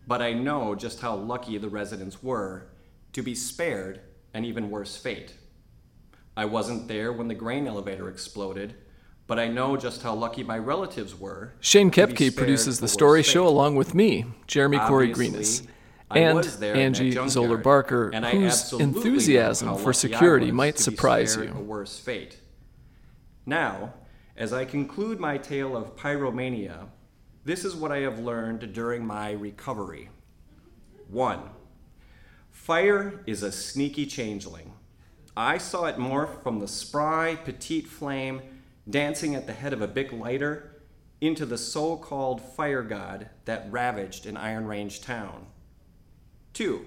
but 0.07 0.21
I 0.21 0.33
know 0.33 0.75
just 0.75 0.99
how 0.99 1.15
lucky 1.15 1.57
the 1.57 1.69
residents 1.69 2.23
were 2.23 2.67
to 3.13 3.21
be 3.21 3.35
spared 3.35 4.01
an 4.33 4.45
even 4.45 4.69
worse 4.69 4.97
fate. 4.97 5.33
I 6.35 6.45
wasn't 6.45 6.87
there 6.87 7.13
when 7.13 7.27
the 7.27 7.35
grain 7.35 7.67
elevator 7.67 8.09
exploded, 8.09 8.73
but 9.27 9.39
I 9.39 9.47
know 9.47 9.77
just 9.77 10.01
how 10.01 10.13
lucky 10.15 10.43
my 10.43 10.57
relatives 10.57 11.17
were. 11.17 11.53
Shane 11.59 11.91
Kepke 11.91 12.35
produces 12.35 12.79
the 12.79 12.87
story 12.87 13.21
fate. 13.21 13.31
show 13.31 13.47
along 13.47 13.75
with 13.75 13.93
me, 13.93 14.25
Jeremy 14.47 14.79
Corey 14.79 15.13
Greenis, 15.13 15.65
and 16.09 16.37
was 16.37 16.59
there 16.59 16.73
in 16.73 16.93
that 16.93 16.99
Angie 17.01 17.29
Zoller 17.29 17.57
Barker, 17.57 18.11
whose 18.11 18.73
enthusiasm 18.73 19.77
for 19.77 19.93
security 19.93 20.51
might 20.51 20.79
surprise 20.79 21.35
you. 21.35 21.53
Now, 23.45 23.93
as 24.36 24.53
I 24.53 24.65
conclude 24.65 25.19
my 25.19 25.38
tale 25.38 25.75
of 25.75 25.95
pyromania, 25.95 26.88
this 27.45 27.65
is 27.65 27.75
what 27.75 27.91
I 27.91 27.99
have 27.99 28.19
learned 28.19 28.73
during 28.73 29.06
my 29.06 29.32
recovery. 29.32 30.10
One, 31.10 31.41
fire 32.51 33.21
is 33.27 33.43
a 33.43 33.51
sneaky 33.51 34.06
changeling. 34.06 34.73
I 35.36 35.58
saw 35.58 35.86
it 35.86 35.97
morph 35.97 36.41
from 36.41 36.60
the 36.60 36.67
spry, 36.67 37.36
petite 37.36 37.88
flame 37.88 38.41
dancing 38.89 39.36
at 39.36 39.47
the 39.47 39.53
head 39.53 39.73
of 39.73 39.82
a 39.82 39.88
Bic 39.88 40.12
lighter 40.12 40.82
into 41.21 41.45
the 41.45 41.58
so 41.58 41.95
called 41.95 42.41
fire 42.41 42.84
god 42.84 43.29
that 43.45 43.71
ravaged 43.71 44.25
an 44.25 44.38
Iron 44.38 44.65
Range 44.67 45.01
town. 45.01 45.47
Two, 46.53 46.86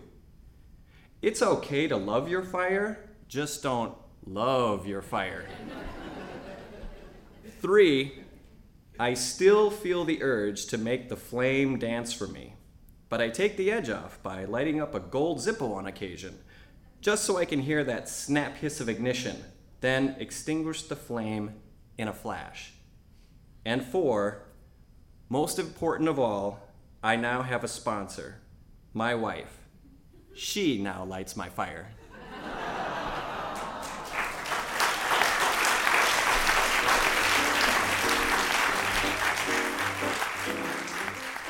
it's 1.23 1.43
okay 1.43 1.89
to 1.89 1.97
love 1.97 2.29
your 2.29 2.43
fire, 2.43 3.11
just 3.29 3.63
don't 3.63 3.95
love 4.27 4.87
your 4.87 5.03
fire. 5.03 5.47
Three, 7.67 8.23
I 8.97 9.15
still 9.15 9.73
feel 9.73 10.05
the 10.05 10.23
urge 10.23 10.67
to 10.67 10.79
make 10.79 11.09
the 11.09 11.17
flame 11.17 11.81
dance 11.81 12.13
for 12.13 12.29
me, 12.29 12.55
but 13.09 13.21
I 13.21 13.29
take 13.29 13.57
the 13.57 13.73
edge 13.73 13.91
off 13.91 14.23
by 14.23 14.45
lighting 14.45 14.81
up 14.81 14.95
a 14.95 15.01
gold 15.01 15.39
Zippo 15.39 15.75
on 15.75 15.85
occasion, 15.85 16.39
just 17.01 17.25
so 17.25 17.39
I 17.39 17.45
can 17.45 17.63
hear 17.63 17.83
that 17.83 18.09
snap 18.09 18.57
hiss 18.59 18.81
of 18.81 18.89
ignition, 18.89 19.43
then 19.81 20.15
extinguish 20.21 20.83
the 20.83 20.95
flame 20.95 21.55
in 21.99 22.07
a 22.07 22.13
flash. 22.13 22.73
And 23.65 23.85
four, 23.85 24.47
most 25.29 25.59
important 25.59 26.09
of 26.09 26.21
all, 26.21 26.61
I 27.03 27.17
now 27.17 27.43
have 27.43 27.65
a 27.65 27.69
sponsor, 27.69 28.43
my 28.95 29.17
wife. 29.17 29.59
She 30.37 30.81
now 30.81 31.05
lights 31.05 31.37
my 31.37 31.49
fire. 31.49 31.96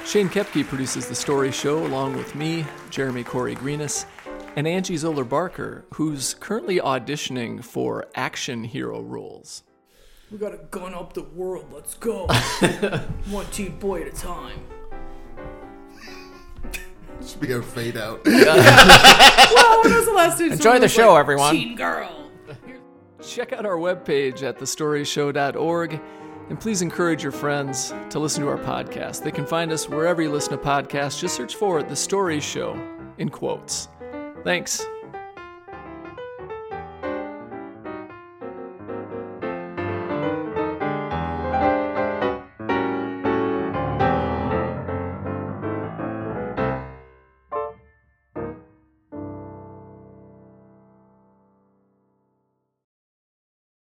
Shane 0.07 0.29
Kepke 0.29 0.65
produces 0.67 1.09
the 1.09 1.17
story 1.17 1.51
show 1.51 1.85
along 1.85 2.17
with 2.17 2.37
me, 2.37 2.65
Jeremy 2.91 3.25
Corey 3.25 3.57
Greenis, 3.57 4.07
and 4.55 4.67
Angie 4.67 4.97
Zoller 4.97 5.25
Barker, 5.25 5.85
who's 5.95 6.35
currently 6.35 6.79
auditioning 6.79 7.63
for 7.65 8.07
action 8.15 8.63
hero 8.63 9.03
roles. 9.03 9.65
We 10.31 10.39
gotta 10.39 10.59
gun 10.71 10.95
up 10.95 11.15
the 11.15 11.25
world. 11.25 11.73
Let's 11.73 11.95
go. 11.95 12.27
One 13.31 13.47
teen 13.47 13.79
boy 13.81 14.03
at 14.03 14.09
a 14.09 14.17
time. 14.17 14.61
Should 17.27 17.41
be 17.41 17.53
our 17.53 17.63
fade 17.63 17.97
out. 17.97 18.25
That 18.27 19.93
was 19.97 20.07
the 20.07 20.13
last 20.13 20.39
time 20.39 20.53
Enjoy 20.53 20.63
someone 20.63 20.81
the 20.81 20.85
was 20.85 20.93
show, 20.93 21.13
like, 21.13 21.21
everyone. 21.21 21.55
Teen 21.55 21.77
girl. 21.77 22.31
Check 23.23 23.53
out 23.53 23.65
our 23.67 23.77
webpage 23.77 24.43
at 24.43 24.59
thestoryshow.org 24.59 26.01
and 26.49 26.59
please 26.59 26.83
encourage 26.83 27.23
your 27.23 27.33
friends 27.33 27.93
to 28.11 28.19
listen 28.19 28.43
to 28.43 28.49
our 28.49 28.59
podcast. 28.59 29.23
They 29.23 29.33
can 29.33 29.47
find 29.47 29.73
us 29.73 29.89
wherever 29.89 30.23
you 30.23 30.31
listen 30.31 30.53
to 30.53 30.59
podcasts. 30.59 31.21
Just 31.21 31.37
search 31.37 31.57
for 31.57 31.83
The 31.83 31.97
Story 31.97 32.41
Show 32.41 32.81
in 33.19 33.29
quotes. 33.29 33.89
Thanks. 34.45 34.85